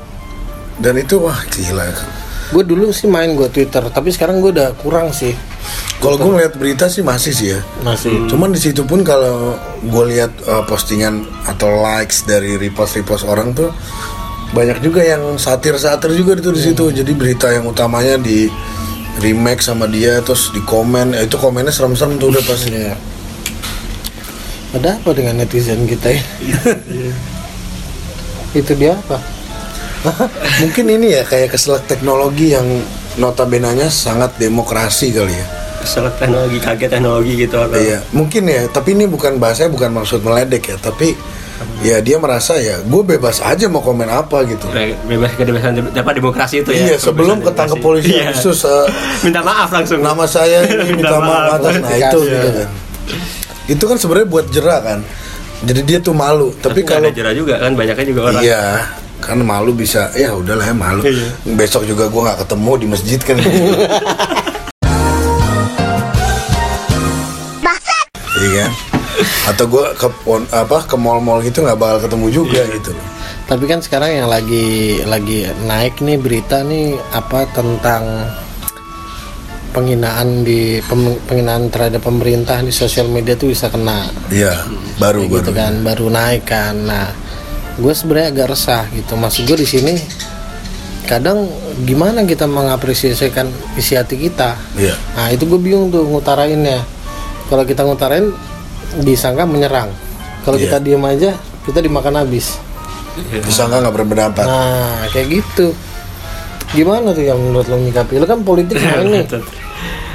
dan 0.75 0.99
itu 0.99 1.17
wah 1.19 1.39
gila. 1.49 1.87
Gue 2.51 2.61
dulu 2.63 2.91
sih 2.91 3.07
main 3.07 3.33
gue 3.33 3.47
Twitter 3.47 3.79
tapi 3.89 4.11
sekarang 4.11 4.39
gue 4.39 4.51
udah 4.51 4.75
kurang 4.75 5.11
sih. 5.11 5.33
Kalau 5.97 6.19
gue 6.19 6.29
ngeliat 6.29 6.55
berita 6.55 6.85
sih 6.87 7.01
masih 7.01 7.31
sih 7.31 7.49
ya. 7.49 7.61
Masih. 7.81 8.27
Cuman 8.27 8.51
di 8.51 8.59
situ 8.59 8.83
pun 8.83 9.01
kalau 9.01 9.55
gue 9.81 10.05
lihat 10.11 10.35
uh, 10.45 10.61
postingan 10.63 11.23
atau 11.45 11.81
likes 11.81 12.25
dari 12.25 12.59
repost 12.59 12.99
repost 12.99 13.23
orang 13.23 13.55
tuh 13.55 13.71
banyak 14.55 14.79
juga 14.81 15.03
yang 15.03 15.35
satir 15.35 15.75
satir 15.75 16.15
juga 16.15 16.39
itu 16.39 16.55
di 16.55 16.63
situ 16.63 16.85
jadi 16.95 17.13
berita 17.13 17.51
yang 17.51 17.67
utamanya 17.67 18.15
di 18.17 18.47
remake 19.19 19.63
sama 19.63 19.91
dia 19.91 20.23
terus 20.23 20.55
di 20.55 20.63
komen 20.63 21.15
ya 21.19 21.27
itu 21.27 21.35
komennya 21.35 21.75
serem-serem 21.75 22.17
tuh 22.23 22.31
udah 22.31 22.43
pasti 22.47 22.71
Iya. 22.71 22.95
Ada 24.75 24.99
apa 24.99 25.11
dengan 25.15 25.39
netizen 25.39 25.87
kita 25.87 26.11
ya? 26.11 26.23
itu 28.59 28.73
dia 28.75 28.99
apa? 28.99 29.23
Mungkin 30.67 30.85
ini 30.99 31.15
ya 31.15 31.23
kayak 31.23 31.55
keselak 31.55 31.87
teknologi 31.87 32.59
yang 32.59 32.67
notabenanya 33.15 33.87
sangat 33.87 34.35
demokrasi 34.39 35.15
kali 35.15 35.31
ya. 35.31 35.47
Kesel 35.79 36.11
teknologi 36.19 36.59
kaget 36.59 36.91
teknologi 36.91 37.33
gitu 37.47 37.57
atau 37.61 37.79
Iya, 37.79 38.03
mungkin 38.11 38.51
ya. 38.51 38.67
Tapi 38.67 38.99
ini 38.99 39.07
bukan 39.07 39.39
bahasanya 39.39 39.71
bukan 39.71 39.91
maksud 39.95 40.27
meledek 40.27 40.75
ya. 40.75 40.77
Tapi 40.81 41.15
ya 41.81 42.01
dia 42.01 42.17
merasa 42.17 42.57
ya, 42.57 42.81
gue 42.81 43.03
bebas 43.07 43.39
aja 43.39 43.67
mau 43.67 43.79
komen 43.79 44.07
apa 44.07 44.43
gitu. 44.45 44.67
Be- 44.69 44.97
bebas 45.07 45.31
kebebasan 45.35 45.91
dapat 45.91 46.15
demokrasi 46.17 46.61
itu 46.61 46.71
ya 46.71 46.83
Iya, 46.91 46.97
sebelum 46.99 47.39
ketangkep 47.41 47.79
polisi 47.79 48.11
Iya. 48.13 48.31
Agustus, 48.31 48.65
eh, 48.65 48.87
minta 49.25 49.41
maaf 49.41 49.69
langsung 49.69 50.01
nama 50.01 50.25
saya 50.25 50.65
ini 50.65 50.95
minta 50.99 51.17
maaf 51.17 51.59
atas. 51.59 51.79
Nah 51.79 51.93
itu 51.93 52.19
Iya. 52.25 52.33
gitu 52.33 52.49
kan. 52.51 52.69
Itu 53.65 53.85
kan 53.85 53.97
sebenarnya 53.97 54.29
buat 54.29 54.47
jerak 54.49 54.81
kan. 54.83 55.01
Jadi 55.65 55.81
dia 55.83 55.99
tuh 55.99 56.13
malu. 56.13 56.53
Tapi 56.55 56.81
tapi 56.81 56.81
kalau 56.85 57.09
jerah 57.09 57.33
juga 57.33 57.57
kan 57.57 57.73
banyaknya 57.73 58.05
juga 58.05 58.21
orang 58.29 58.43
Iya, 58.43 58.65
kan 59.19 59.39
malu 59.41 59.73
bisa 59.73 60.13
ya 60.13 60.33
udahlah 60.33 60.65
ya 60.65 60.75
malu. 60.75 61.01
Iya. 61.01 61.29
Besok 61.55 61.85
juga 61.85 62.05
gue 62.07 62.21
nggak 62.23 62.39
ketemu 62.43 62.73
di 62.75 62.87
masjid 62.87 63.21
kan. 63.21 63.37
Iya 68.37 68.67
kan? 68.69 68.73
Atau 69.45 69.67
gue 69.67 69.85
ke 69.95 70.07
apa 70.51 70.79
ke 70.85 70.97
mall-mall 70.97 71.41
gitu 71.41 71.61
nggak 71.61 71.77
bakal 71.77 71.99
ketemu 72.03 72.27
juga 72.31 72.61
gitu. 72.69 72.93
Tapi 73.45 73.65
kan 73.65 73.79
sekarang 73.79 74.11
yang 74.15 74.29
lagi 74.29 74.67
lagi 75.03 75.45
naik 75.63 75.99
nih 75.99 76.17
berita 76.17 76.63
nih 76.63 76.97
apa 77.11 77.45
tentang 77.51 78.25
penghinaan 79.71 80.43
di 80.43 80.79
pem- 80.81 81.19
penghinaan 81.25 81.67
terhadap 81.67 82.01
pemerintah 82.01 82.63
di 82.63 82.71
sosial 82.71 83.11
media 83.11 83.35
tuh 83.35 83.51
bisa 83.51 83.67
kena 83.67 84.07
Iya, 84.31 84.55
baru 84.97 85.27
Kayak 85.27 85.31
baru. 85.31 85.37
gitu 85.37 85.51
kan 85.53 85.73
baru 85.83 86.07
naik 86.09 86.43
kan. 86.47 86.75
Nah, 86.81 87.11
gue 87.75 87.93
sebenarnya 87.93 88.29
agak 88.31 88.47
resah 88.55 88.87
gitu. 88.89 89.13
Maksud 89.15 89.45
gue 89.45 89.59
di 89.59 89.69
sini 89.69 89.95
kadang 91.05 91.51
gimana 91.83 92.25
kita 92.25 92.47
mengapresiasikan 92.47 93.45
isi 93.75 93.93
hati 93.93 94.17
kita. 94.17 94.57
Iya. 94.73 94.95
Nah 95.13 95.27
itu 95.29 95.45
gue 95.45 95.59
bingung 95.59 95.91
tuh 95.91 96.07
ngutarainnya. 96.07 96.81
Kalau 97.45 97.67
kita 97.67 97.85
ngutarain 97.85 98.31
disangka 99.01 99.43
menyerang. 99.43 99.91
Kalau 100.45 100.55
Iya. 100.55 100.69
kita 100.69 100.77
diem 100.79 101.03
aja 101.03 101.31
kita 101.65 101.81
dimakan 101.81 102.21
habis. 102.21 102.61
Disangka 103.43 103.81
nggak 103.81 103.95
berpendapat. 103.95 104.45
Nah 104.45 105.09
kayak 105.11 105.41
gitu. 105.41 105.73
Gimana 106.75 107.11
tuh 107.11 107.23
yang 107.23 107.39
menurut 107.39 107.67
lo 107.67 107.79
menyikapi? 107.79 108.19
Lo 108.19 108.27
kan 108.27 108.43
politik 108.43 108.79
nih. 108.83 109.25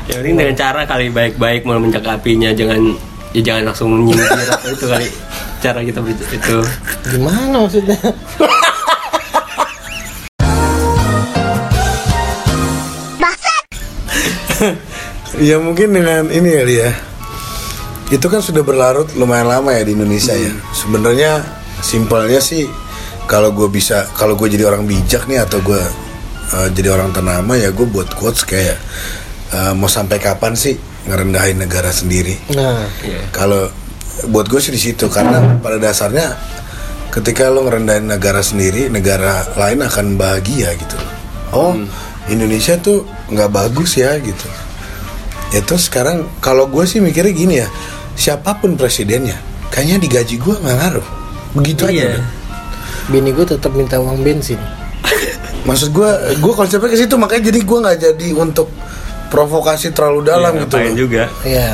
ya 0.10 0.18
penting 0.18 0.36
dengan 0.36 0.56
cara 0.58 0.82
kali 0.84 1.14
baik-baik 1.14 1.64
mau 1.64 1.78
mencakapinya 1.78 2.50
jangan 2.50 2.82
ya 3.30 3.46
jangan 3.46 3.70
langsung 3.70 3.94
nyindir 3.94 4.26
atau 4.26 4.74
itu 4.74 4.86
kali 4.90 5.06
cara 5.62 5.86
kita 5.86 6.02
itu 6.34 6.58
Gimana 7.14 7.62
maksudnya? 7.62 7.94
Ya 15.40 15.56
mungkin 15.56 15.96
dengan 15.96 16.28
ini 16.28 16.50
kali 16.52 16.76
ya. 16.84 16.92
Itu 18.10 18.26
kan 18.28 18.42
sudah 18.42 18.66
berlarut 18.66 19.14
lumayan 19.14 19.50
lama 19.50 19.70
ya 19.74 19.86
di 19.86 19.94
Indonesia 19.94 20.34
ya. 20.34 20.54
Sebenarnya 20.74 21.46
simpelnya 21.80 22.42
sih 22.42 22.66
kalau 23.30 23.54
gue 23.54 23.70
bisa 23.70 24.10
kalau 24.18 24.34
gue 24.34 24.50
jadi 24.50 24.66
orang 24.66 24.90
bijak 24.90 25.30
nih 25.30 25.46
atau 25.46 25.62
gue 25.62 25.82
uh, 26.54 26.68
jadi 26.74 26.90
orang 26.98 27.14
ternama 27.14 27.54
ya 27.54 27.70
gue 27.70 27.86
buat 27.86 28.10
quotes 28.18 28.42
kayak 28.42 28.78
uh, 29.54 29.74
mau 29.78 29.86
sampai 29.86 30.18
kapan 30.18 30.58
sih 30.58 30.74
ngerendahin 31.06 31.62
negara 31.62 31.94
sendiri. 31.94 32.36
Nah, 32.58 32.86
Kalau 33.32 33.70
buat 34.34 34.50
gue 34.52 34.60
sih 34.60 34.74
di 34.74 34.82
situ 34.82 35.08
karena 35.08 35.62
pada 35.64 35.80
dasarnya 35.80 36.36
ketika 37.10 37.50
lo 37.50 37.66
ngerendahin 37.66 38.06
negara 38.06 38.44
sendiri, 38.44 38.92
negara 38.92 39.48
lain 39.58 39.82
akan 39.82 40.20
bahagia 40.20 40.76
gitu. 40.78 40.98
Oh, 41.50 41.74
Indonesia 42.30 42.78
tuh 42.78 43.06
nggak 43.34 43.50
bagus 43.50 43.98
ya 43.98 44.18
gitu. 44.22 44.48
Ya 45.50 45.66
terus 45.66 45.90
sekarang 45.90 46.30
kalau 46.44 46.70
gue 46.70 46.86
sih 46.86 47.02
mikirnya 47.02 47.34
gini 47.34 47.56
ya, 47.66 47.68
siapa 48.20 48.60
pun 48.60 48.76
presidennya, 48.76 49.40
kayaknya 49.72 49.98
digaji 49.98 50.36
gue 50.36 50.56
nggak 50.60 50.76
ngaruh. 50.76 51.08
Begitu 51.56 51.88
aja. 51.88 51.94
Iya. 51.96 52.08
udah. 52.14 52.28
bini 53.10 53.32
gue 53.32 53.46
tetap 53.48 53.72
minta 53.74 53.98
uang 53.98 54.22
bensin. 54.22 54.60
Maksud 55.68 55.90
gue, 55.90 56.10
gue 56.38 56.54
konsepnya 56.54 56.92
ke 56.92 57.00
situ 57.00 57.16
makanya 57.16 57.50
jadi 57.50 57.60
gue 57.64 57.78
nggak 57.80 57.98
jadi 57.98 58.28
untuk 58.36 58.70
provokasi 59.30 59.90
terlalu 59.90 60.28
dalam 60.28 60.54
Ya, 60.54 60.62
gitu. 60.62 60.76
loh. 60.78 60.94
juga 60.94 61.24
Iya. 61.42 61.72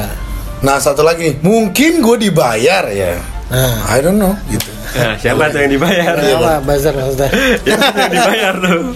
Nah 0.62 0.78
satu 0.78 1.04
lagi, 1.04 1.36
mungkin 1.42 2.00
gue 2.00 2.16
dibayar 2.22 2.88
ya. 2.88 3.20
Nah, 3.46 3.86
I 3.88 4.02
don't 4.02 4.18
know 4.18 4.34
gitu. 4.48 4.66
nah, 4.98 5.14
siapa 5.16 5.54
tuh 5.54 5.62
yang 5.62 5.72
dibayar 5.72 6.18
apa 6.18 6.66
bazar 6.66 6.98
maksudnya? 6.98 7.30
ya, 7.62 7.78
yang 7.78 8.10
dibayar 8.10 8.54
tuh 8.58 8.90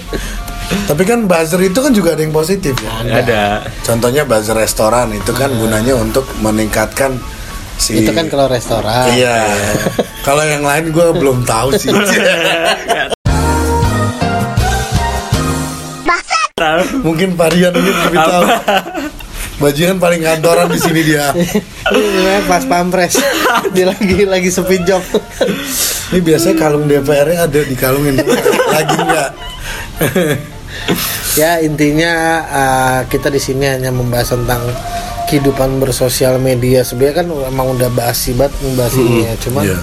Tapi 0.89 1.03
kan 1.05 1.25
buzzer 1.25 1.61
itu 1.61 1.77
kan 1.77 1.93
juga 1.93 2.17
ada 2.17 2.21
yang 2.21 2.33
positif 2.33 2.73
ya. 2.77 2.89
ada 3.15 3.41
Contohnya 3.81 4.25
buzzer 4.25 4.53
restoran 4.53 5.13
itu 5.13 5.29
kan 5.33 5.53
gunanya 5.53 5.93
untuk 5.93 6.25
meningkatkan 6.41 7.21
si 7.79 8.03
Itu 8.03 8.11
kan 8.11 8.27
kalau 8.27 8.51
restoran. 8.51 9.07
Iya. 9.15 9.47
Kalau 10.27 10.43
yang 10.43 10.67
lain 10.67 10.91
gue 10.91 11.07
belum 11.15 11.47
tahu 11.47 11.73
sih. 11.79 11.89
Mungkin 17.07 17.39
Parian 17.39 17.71
ini 17.71 17.87
lebih 17.87 18.19
tahu. 18.19 18.43
Bajingan 19.59 19.99
paling 19.99 20.23
kantoran 20.23 20.71
di 20.71 20.79
sini 20.79 21.01
dia. 21.03 21.31
Ini 21.91 22.47
pas 22.47 22.63
pampres. 22.67 23.19
Dia 23.75 23.91
lagi 23.91 24.23
lagi 24.23 24.47
sepi 24.51 24.83
job. 24.87 25.03
Ini 26.15 26.19
biasanya 26.23 26.55
kalung 26.55 26.87
DPR-nya 26.87 27.47
ada 27.47 27.59
dikalungin. 27.67 28.23
Lagi 28.71 28.95
enggak? 28.95 29.29
ya 31.39 31.59
intinya 31.59 32.13
uh, 32.47 32.99
kita 33.11 33.27
di 33.27 33.39
sini 33.41 33.67
hanya 33.67 33.91
membahas 33.91 34.31
tentang 34.31 34.63
kehidupan 35.29 35.77
bersosial 35.77 36.41
media 36.41 36.81
sebenarnya 36.81 37.21
kan 37.21 37.27
emang 37.53 37.77
udah 37.77 37.93
basi 37.93 38.33
banget 38.33 38.49
bahas 38.73 38.97
ini 38.97 39.29
ya 39.29 39.33
cuman 39.37 39.63
Iya. 39.63 39.77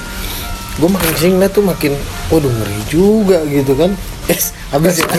gue 0.77 0.89
makin 0.91 1.09
ngeliat 1.39 1.53
tuh 1.55 1.63
makin 1.63 1.93
waduh 2.29 2.51
ngeri 2.51 2.79
juga 2.91 3.39
gitu 3.47 3.73
kan. 3.73 3.95
Es 4.27 4.51
habis 4.75 4.99
ya. 4.99 5.07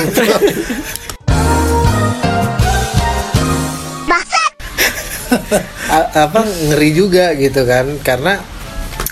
Apa 6.27 6.43
ngeri 6.43 6.89
juga 6.91 7.31
gitu 7.39 7.63
kan. 7.63 7.87
Karena 8.03 8.37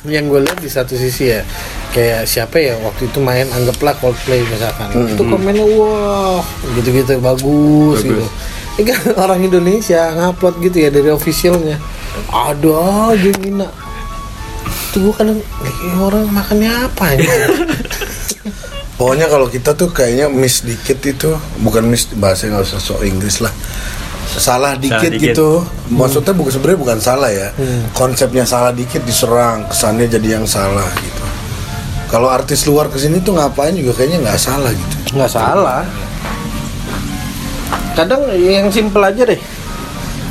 yang 0.06 0.30
gue 0.30 0.44
lihat 0.44 0.60
di 0.62 0.70
satu 0.70 0.94
sisi 0.94 1.32
ya 1.34 1.42
kayak 1.96 2.28
siapa 2.28 2.60
ya 2.60 2.76
waktu 2.84 3.08
itu 3.08 3.24
main 3.24 3.48
anggaplah 3.56 3.96
Coldplay 3.98 4.44
misalkan. 4.52 4.92
Itu 5.16 5.24
komennya 5.26 5.64
wah 5.80 6.44
gitu-gitu 6.76 7.18
bagus, 7.24 8.04
gitu 8.04 8.26
ini 8.76 8.84
kan 8.92 9.00
orang 9.24 9.40
Indonesia 9.44 10.12
ngupload 10.16 10.56
gitu 10.64 10.78
ya 10.84 10.90
dari 10.92 11.10
officialnya 11.12 11.80
ada 12.32 12.72
aja 13.12 13.32
ngina 13.40 13.68
itu 14.92 15.12
gue 15.12 15.14
kadang 15.16 15.40
"Ini 15.44 15.98
orang 16.00 16.26
makannya 16.32 16.72
apa 16.72 17.06
ya 17.20 17.28
Pokoknya 18.96 19.28
kalau 19.28 19.52
kita 19.52 19.76
tuh 19.76 19.92
kayaknya 19.92 20.32
miss 20.32 20.64
dikit 20.64 21.04
itu 21.04 21.36
bukan 21.60 21.84
miss 21.84 22.08
bahasa 22.16 22.48
nggak 22.48 22.64
usah 22.64 22.80
sok 22.80 23.04
Inggris 23.04 23.44
lah. 23.44 23.52
Salah 24.40 24.80
dikit, 24.80 25.12
dikit. 25.12 25.36
gitu. 25.36 25.68
Maksudnya 25.92 26.32
bukan 26.32 26.52
sebenarnya 26.56 26.80
bukan 26.80 27.00
salah 27.04 27.28
ya. 27.28 27.52
Konsepnya 27.92 28.48
salah 28.48 28.72
dikit 28.72 29.04
diserang, 29.04 29.68
kesannya 29.68 30.08
jadi 30.08 30.40
yang 30.40 30.48
salah 30.48 30.88
gitu. 30.96 31.24
Kalau 32.08 32.32
artis 32.32 32.64
luar 32.72 32.88
ke 32.88 32.96
sini 32.96 33.20
tuh 33.20 33.36
ngapain 33.36 33.76
juga 33.76 34.00
kayaknya 34.00 34.24
nggak 34.32 34.40
salah 34.40 34.72
gitu. 34.72 34.96
nggak 35.16 35.32
salah 35.32 35.84
kadang 37.96 38.22
yang 38.36 38.68
simpel 38.70 39.02
aja 39.02 39.24
deh. 39.24 39.40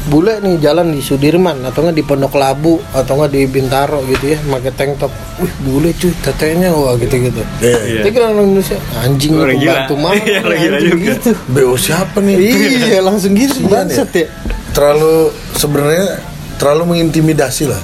Bule 0.05 0.37
nih 0.37 0.61
jalan 0.61 0.93
di 0.93 1.01
Sudirman 1.01 1.65
atau 1.65 1.81
nggak 1.81 1.97
di 1.97 2.05
Pondok 2.05 2.37
Labu 2.37 2.77
atau 2.93 3.17
nggak 3.17 3.33
di 3.33 3.49
Bintaro 3.49 4.05
gitu 4.05 4.31
ya 4.31 4.39
pakai 4.39 4.73
tank 4.73 5.01
top. 5.01 5.09
Wih 5.41 5.49
bule 5.61 5.91
cuy 5.93 6.13
tetenya 6.15 6.69
wah 6.71 6.93
gitu 6.95 7.17
gitu 7.19 7.41
Iya. 7.59 7.79
Iya. 7.81 8.01
tapi 8.05 8.11
kan 8.13 8.23
orang 8.29 8.47
Indonesia 8.47 8.77
anjing 9.01 9.33
Orang 9.33 9.57
gila. 9.57 9.73
pembantu 9.89 9.95
mana? 9.97 10.21
Iya, 10.29 10.39
orang 10.39 10.59
gila 10.61 10.77
anjing 10.77 10.93
juga. 10.93 11.09
gitu. 11.11 11.31
BO 11.49 11.75
siapa 11.75 12.19
nih? 12.21 12.37
iya 12.37 12.99
langsung 13.01 13.33
gitu 13.33 13.57
Kasihan 13.57 13.73
bangsat 13.73 14.11
ya. 14.13 14.27
Terlalu 14.71 15.15
sebenarnya 15.57 16.07
terlalu 16.55 16.83
mengintimidasi 16.87 17.65
lah. 17.67 17.81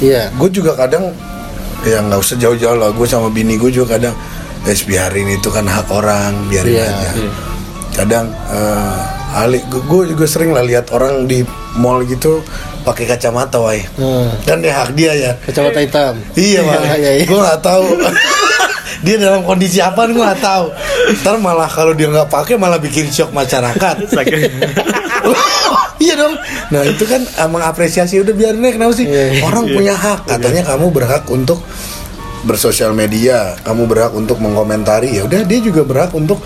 iya. 0.00 0.34
Gue 0.34 0.50
juga 0.50 0.74
kadang 0.74 1.14
ya 1.80 2.02
nggak 2.02 2.18
usah 2.18 2.36
jauh-jauh 2.36 2.74
lah. 2.74 2.90
Gue 2.90 3.06
sama 3.06 3.30
bini 3.30 3.54
gue 3.54 3.70
juga 3.70 3.94
kadang 3.94 4.18
es 4.66 4.82
biarin 4.82 5.30
itu 5.30 5.46
kan 5.46 5.62
hak 5.62 5.88
orang 5.88 6.34
biarin 6.50 6.74
Iya, 6.74 6.90
aja 6.90 7.10
kadang 8.00 8.32
eh, 8.32 9.36
Ali 9.36 9.60
gue 9.68 10.02
juga 10.10 10.24
sering 10.26 10.50
lah 10.50 10.64
lihat 10.64 10.90
orang 10.90 11.28
di 11.28 11.44
mall 11.78 12.02
gitu 12.08 12.42
pakai 12.82 13.06
kacamata 13.06 13.60
wai 13.60 13.84
hmm. 14.00 14.42
kan 14.48 14.58
dia 14.58 14.72
hak 14.74 14.90
dia 14.96 15.12
ya 15.14 15.32
kacamata 15.44 15.78
hitam 15.78 16.14
iya 16.34 16.60
iya, 16.60 16.60
wai 16.64 16.78
iya, 16.98 17.10
iya. 17.20 17.24
gue 17.28 17.38
nggak 17.38 17.60
tahu 17.62 17.86
dia 19.06 19.16
dalam 19.20 19.46
kondisi 19.46 19.78
apa 19.78 20.08
gue 20.08 20.18
nggak 20.18 20.42
tahu 20.42 20.66
ntar 21.22 21.36
malah 21.38 21.70
kalau 21.70 21.92
dia 21.94 22.08
nggak 22.10 22.26
pakai 22.32 22.58
malah 22.58 22.80
bikin 22.80 23.06
shock 23.12 23.30
masyarakat 23.30 23.96
iya 26.04 26.14
dong. 26.16 26.34
Nah 26.72 26.82
itu 26.84 27.04
kan 27.04 27.22
mengapresiasi 27.50 28.20
udah 28.24 28.34
biarin 28.34 28.64
aja 28.64 28.72
kenapa 28.76 28.92
sih? 28.96 29.06
Iya, 29.06 29.24
iya. 29.36 29.42
Orang 29.44 29.64
punya 29.68 29.94
hak. 29.94 30.26
Katanya 30.26 30.62
kamu 30.64 30.86
berhak 30.90 31.24
untuk 31.28 31.60
bersosial 32.44 32.96
media, 32.96 33.56
kamu 33.64 33.84
berhak 33.84 34.12
untuk 34.16 34.40
mengomentari. 34.40 35.16
Ya 35.16 35.28
udah 35.28 35.44
dia 35.44 35.60
juga 35.60 35.84
berhak 35.84 36.12
untuk 36.16 36.40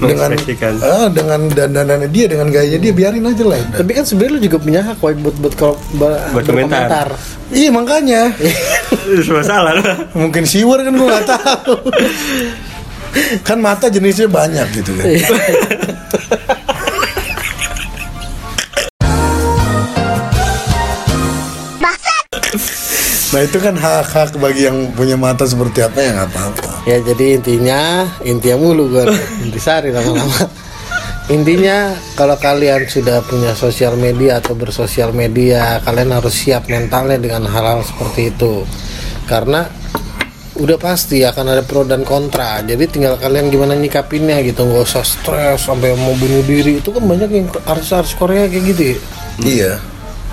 dengan 0.00 0.32
ah, 0.80 1.08
dengan 1.12 1.40
dandanannya 1.52 2.08
dia, 2.08 2.24
dengan 2.30 2.48
gayanya 2.48 2.80
dia 2.80 2.92
biarin 2.96 3.24
aja 3.28 3.44
lah. 3.44 3.60
udah. 3.60 3.78
tapi 3.84 3.90
kan 3.92 4.04
sebenarnya 4.08 4.32
lu 4.32 4.40
juga 4.40 4.58
punya 4.58 4.80
hak 4.80 4.98
Wai, 5.04 5.14
buat 5.20 5.36
buat 5.36 5.54
kalau 5.58 5.76
Buat 6.32 6.44
komentar. 6.48 7.08
Iya 7.52 7.70
makanya. 7.74 8.22
Semua 9.26 9.44
salah 9.44 9.76
lah. 9.76 9.96
Mungkin 10.16 10.48
siwer 10.48 10.80
kan 10.86 10.92
gue 10.96 11.06
nggak 11.06 11.26
tahu. 11.28 11.74
kan 13.42 13.58
mata 13.58 13.90
jenisnya 13.90 14.30
banyak 14.30 14.66
gitu 14.80 14.94
kan. 14.96 15.06
Nah 23.30 23.40
itu 23.46 23.62
kan 23.62 23.78
hak-hak 23.78 24.34
bagi 24.42 24.66
yang 24.66 24.90
punya 24.98 25.14
mata 25.14 25.46
seperti 25.46 25.86
apa 25.86 25.98
ya 26.02 26.10
nggak 26.18 26.28
apa-apa. 26.34 26.70
Ya 26.82 26.98
jadi 26.98 27.38
intinya 27.38 27.80
intinya 28.26 28.56
mulu 28.58 28.90
gue 28.90 29.06
intisari 29.46 29.94
lama-lama. 29.94 30.50
Intinya 31.30 31.94
kalau 32.18 32.34
kalian 32.34 32.90
sudah 32.90 33.22
punya 33.22 33.54
sosial 33.54 33.94
media 33.94 34.42
atau 34.42 34.58
bersosial 34.58 35.14
media, 35.14 35.78
kalian 35.86 36.10
harus 36.10 36.34
siap 36.34 36.66
mentalnya 36.66 37.22
dengan 37.22 37.46
hal-hal 37.46 37.86
seperti 37.86 38.34
itu. 38.34 38.66
Karena 39.30 39.62
udah 40.58 40.74
pasti 40.74 41.22
akan 41.22 41.54
ada 41.54 41.62
pro 41.62 41.86
dan 41.86 42.02
kontra. 42.02 42.58
Jadi 42.66 42.82
tinggal 42.90 43.14
kalian 43.14 43.46
gimana 43.46 43.78
nyikapinnya 43.78 44.42
gitu, 44.42 44.66
nggak 44.66 44.82
usah 44.82 45.06
stres 45.06 45.70
sampai 45.70 45.94
mau 45.94 46.18
bunuh 46.18 46.42
diri. 46.42 46.82
Itu 46.82 46.90
kan 46.90 47.06
banyak 47.06 47.30
yang 47.30 47.46
artis-artis 47.62 48.18
Korea 48.18 48.50
kayak 48.50 48.64
gitu. 48.74 48.82
ya. 48.82 48.98
Iya. 49.38 49.72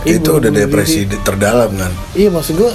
Itu 0.10 0.30
udah 0.38 0.50
depresi 0.50 1.04
di- 1.04 1.20
terdalam 1.22 1.72
kan. 1.74 1.92
Iya 2.14 2.30
maksud 2.32 2.56
gue 2.56 2.72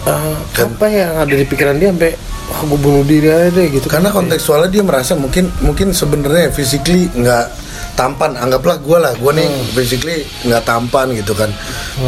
eh, 0.00 0.34
apa 0.56 0.86
yang 0.86 1.10
ada 1.18 1.34
di 1.34 1.44
pikiran 1.44 1.76
dia 1.76 1.90
sampai 1.90 2.12
wah 2.48 2.62
gue 2.64 2.78
bunuh 2.78 3.04
diri 3.04 3.28
aja 3.28 3.50
deh 3.50 3.66
gitu. 3.70 3.86
Karena 3.86 4.08
kontekstualnya 4.08 4.70
dia 4.70 4.82
merasa 4.82 5.12
mungkin 5.14 5.50
mungkin 5.60 5.90
sebenarnya 5.90 6.50
physically 6.50 7.10
nggak 7.12 7.46
tampan. 7.92 8.32
Anggaplah 8.34 8.80
gue 8.80 8.96
lah, 8.96 9.12
gue 9.12 9.32
nih 9.34 9.46
physically 9.72 10.24
nggak 10.42 10.62
tampan 10.62 11.12
gitu 11.12 11.32
kan. 11.32 11.50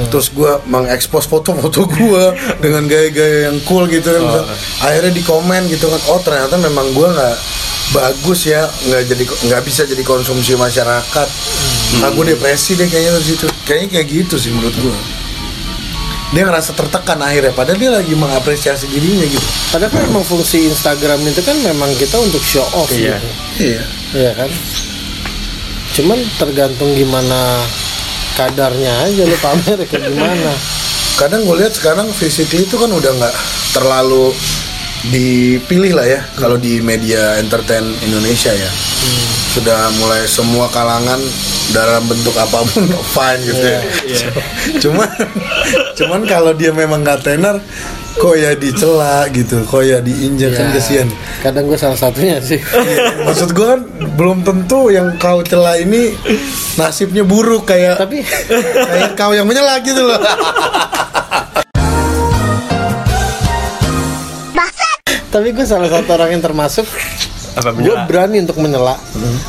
Terus 0.09 0.31
gue 0.31 0.53
mengekspos 0.64 1.27
foto-foto 1.27 1.85
gue 1.92 2.25
dengan 2.59 2.87
gaya-gaya 2.87 3.51
yang 3.51 3.59
cool 3.62 3.85
gitu 3.87 4.09
kan. 4.09 4.22
Misal, 4.22 4.44
Akhirnya 4.81 5.12
di 5.12 5.22
komen 5.22 5.62
gitu 5.68 5.87
kan. 5.87 6.01
Oh 6.09 6.18
ternyata 6.18 6.57
memang 6.57 6.90
gue 6.90 7.07
nggak 7.07 7.37
bagus 7.92 8.48
ya, 8.48 8.64
nggak 8.88 9.03
jadi 9.05 9.25
nggak 9.53 9.62
bisa 9.62 9.85
jadi 9.85 10.01
konsumsi 10.01 10.57
masyarakat. 10.57 11.29
Nah 12.00 12.09
gue 12.09 12.24
depresi 12.24 12.72
deh 12.72 12.87
kayaknya 12.87 13.18
dari 13.18 13.26
situ. 13.26 13.46
Kayaknya 13.64 13.88
kayak 13.92 14.07
gitu 14.09 14.35
sih 14.38 14.50
menurut 14.50 14.74
gue. 14.74 14.96
Dia 16.33 16.48
ngerasa 16.48 16.72
tertekan 16.72 17.20
akhirnya, 17.20 17.52
padahal 17.52 17.76
dia 17.76 17.92
lagi 17.92 18.16
mengapresiasi 18.16 18.88
dirinya 18.88 19.28
gitu. 19.28 19.44
Padahal 19.68 19.92
kan 19.92 20.02
memang 20.09 20.24
fungsi 20.24 20.64
Instagram 20.64 21.20
itu 21.28 21.44
kan 21.44 21.61
memang 21.61 21.92
kita 22.00 22.16
untuk 22.16 22.40
show 22.40 22.64
off 22.72 22.88
Iya. 22.88 23.20
gitu. 23.20 23.28
Iya. 23.61 23.83
Iya 24.16 24.31
kan? 24.33 24.50
Cuman 25.92 26.18
tergantung 26.40 26.96
gimana 26.96 27.61
kadarnya 28.33 29.05
aja 29.05 29.28
lu 29.28 29.37
pamer 29.37 29.85
kayak 29.85 30.09
gimana. 30.09 30.52
kadang 31.12 31.44
gue 31.44 31.57
lihat 31.61 31.76
sekarang 31.76 32.09
physically 32.09 32.64
itu 32.64 32.81
kan 32.81 32.88
udah 32.88 33.12
nggak 33.12 33.35
terlalu 33.76 34.33
dipilih 35.02 35.98
lah 35.98 36.06
ya 36.06 36.20
kalau 36.38 36.54
di 36.54 36.78
media 36.78 37.40
entertain 37.42 37.82
Indonesia 38.02 38.54
ya. 38.54 38.70
Sudah 39.52 39.90
mulai 39.98 40.24
semua 40.24 40.70
kalangan 40.70 41.18
dalam 41.74 42.06
bentuk 42.06 42.32
apa 42.38 42.62
pun 42.62 42.86
fine 43.14 43.40
gitu 43.42 43.66
ya. 43.66 43.80
Cuman 44.82 45.10
cuman 45.98 46.20
kalau 46.22 46.52
dia 46.54 46.70
memang 46.70 47.02
nggak 47.02 47.26
tenar 47.26 47.58
kok 48.12 48.36
ya 48.36 48.52
dicela 48.52 49.24
gitu 49.32 49.64
kok 49.64 49.82
ya 49.82 49.98
diinjak 49.98 50.52
kan 50.54 50.68
Ya, 50.70 50.76
kesian. 50.78 51.08
Kadang 51.42 51.64
gue 51.66 51.80
salah 51.80 51.98
satunya 51.98 52.38
sih. 52.38 52.60
maksud 53.26 53.50
gue 53.50 53.66
kan 53.66 53.80
belum 54.14 54.44
tentu 54.46 54.92
yang 54.92 55.16
kau 55.18 55.42
cela 55.42 55.80
ini 55.80 56.14
nasibnya 56.76 57.26
buruk 57.26 57.66
kayak 57.66 57.98
Tapi 57.98 58.22
kayak 58.86 59.18
kau 59.18 59.32
yang 59.34 59.48
menyela 59.48 59.80
gitu 59.82 60.04
loh 60.04 60.20
tapi 65.32 65.48
gue 65.50 65.64
salah 65.64 65.88
satu 65.88 66.12
orang 66.12 66.36
yang 66.36 66.44
termasuk 66.44 66.84
Apa 67.52 67.68
gue 67.72 67.92
berani 68.08 68.40
untuk 68.40 68.56
menyela. 68.56 68.96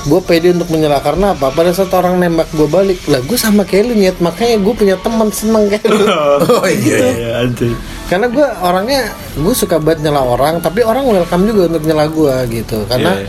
Gue 0.04 0.20
pede 0.20 0.52
untuk 0.52 0.68
menyela 0.68 1.00
karena 1.00 1.32
apa? 1.32 1.52
Pada 1.52 1.72
saat 1.72 1.88
orang 1.92 2.20
nembak 2.20 2.52
gue 2.52 2.68
balik 2.68 3.00
lah 3.08 3.20
gue 3.20 3.36
sama 3.36 3.64
kayak 3.64 3.88
lu 3.88 3.96
niat 3.96 4.20
makanya 4.20 4.60
gue 4.60 4.74
punya 4.74 4.96
teman 5.00 5.32
seneng 5.32 5.68
kayak 5.68 5.88
lu 5.88 6.04
oh 6.52 6.68
iya 6.68 7.00
Iya, 7.00 7.30
anjing. 7.44 7.72
karena 8.08 8.28
gue 8.28 8.44
orangnya 8.60 9.08
gue 9.36 9.54
suka 9.54 9.80
banget 9.80 10.04
nyela 10.04 10.20
orang 10.20 10.60
tapi 10.60 10.84
orang 10.84 11.08
welcome 11.08 11.48
juga 11.48 11.72
untuk 11.72 11.84
nyela 11.84 12.06
gue 12.08 12.36
gitu. 12.52 12.78
Karena 12.88 13.12
Iya. 13.16 13.28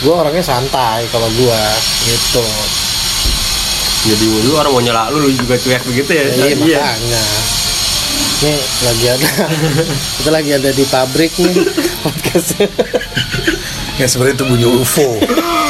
gue 0.00 0.14
orangnya 0.16 0.44
santai 0.44 1.04
kalau 1.08 1.28
gue 1.28 1.60
gitu. 2.08 2.44
Jadi 4.04 4.24
dulu 4.24 4.56
orang 4.56 4.72
mau 4.72 4.80
nyela 4.80 5.08
lu, 5.08 5.16
lu 5.18 5.32
juga 5.32 5.56
cuek 5.56 5.80
begitu 5.84 6.10
ya. 6.12 6.24
iya. 6.32 6.56
makanya 6.56 7.24
nih 8.42 8.58
lagi 8.82 9.06
ada 9.14 9.28
kita 10.18 10.30
lagi 10.30 10.50
ada 10.56 10.70
di 10.74 10.84
pabrik 10.90 11.32
nih 11.38 11.54
podcast 12.04 12.58
Ya 13.94 14.10
sebenarnya 14.10 14.42
itu 14.42 14.46
bunyi 14.50 14.66
UFO. 14.66 15.06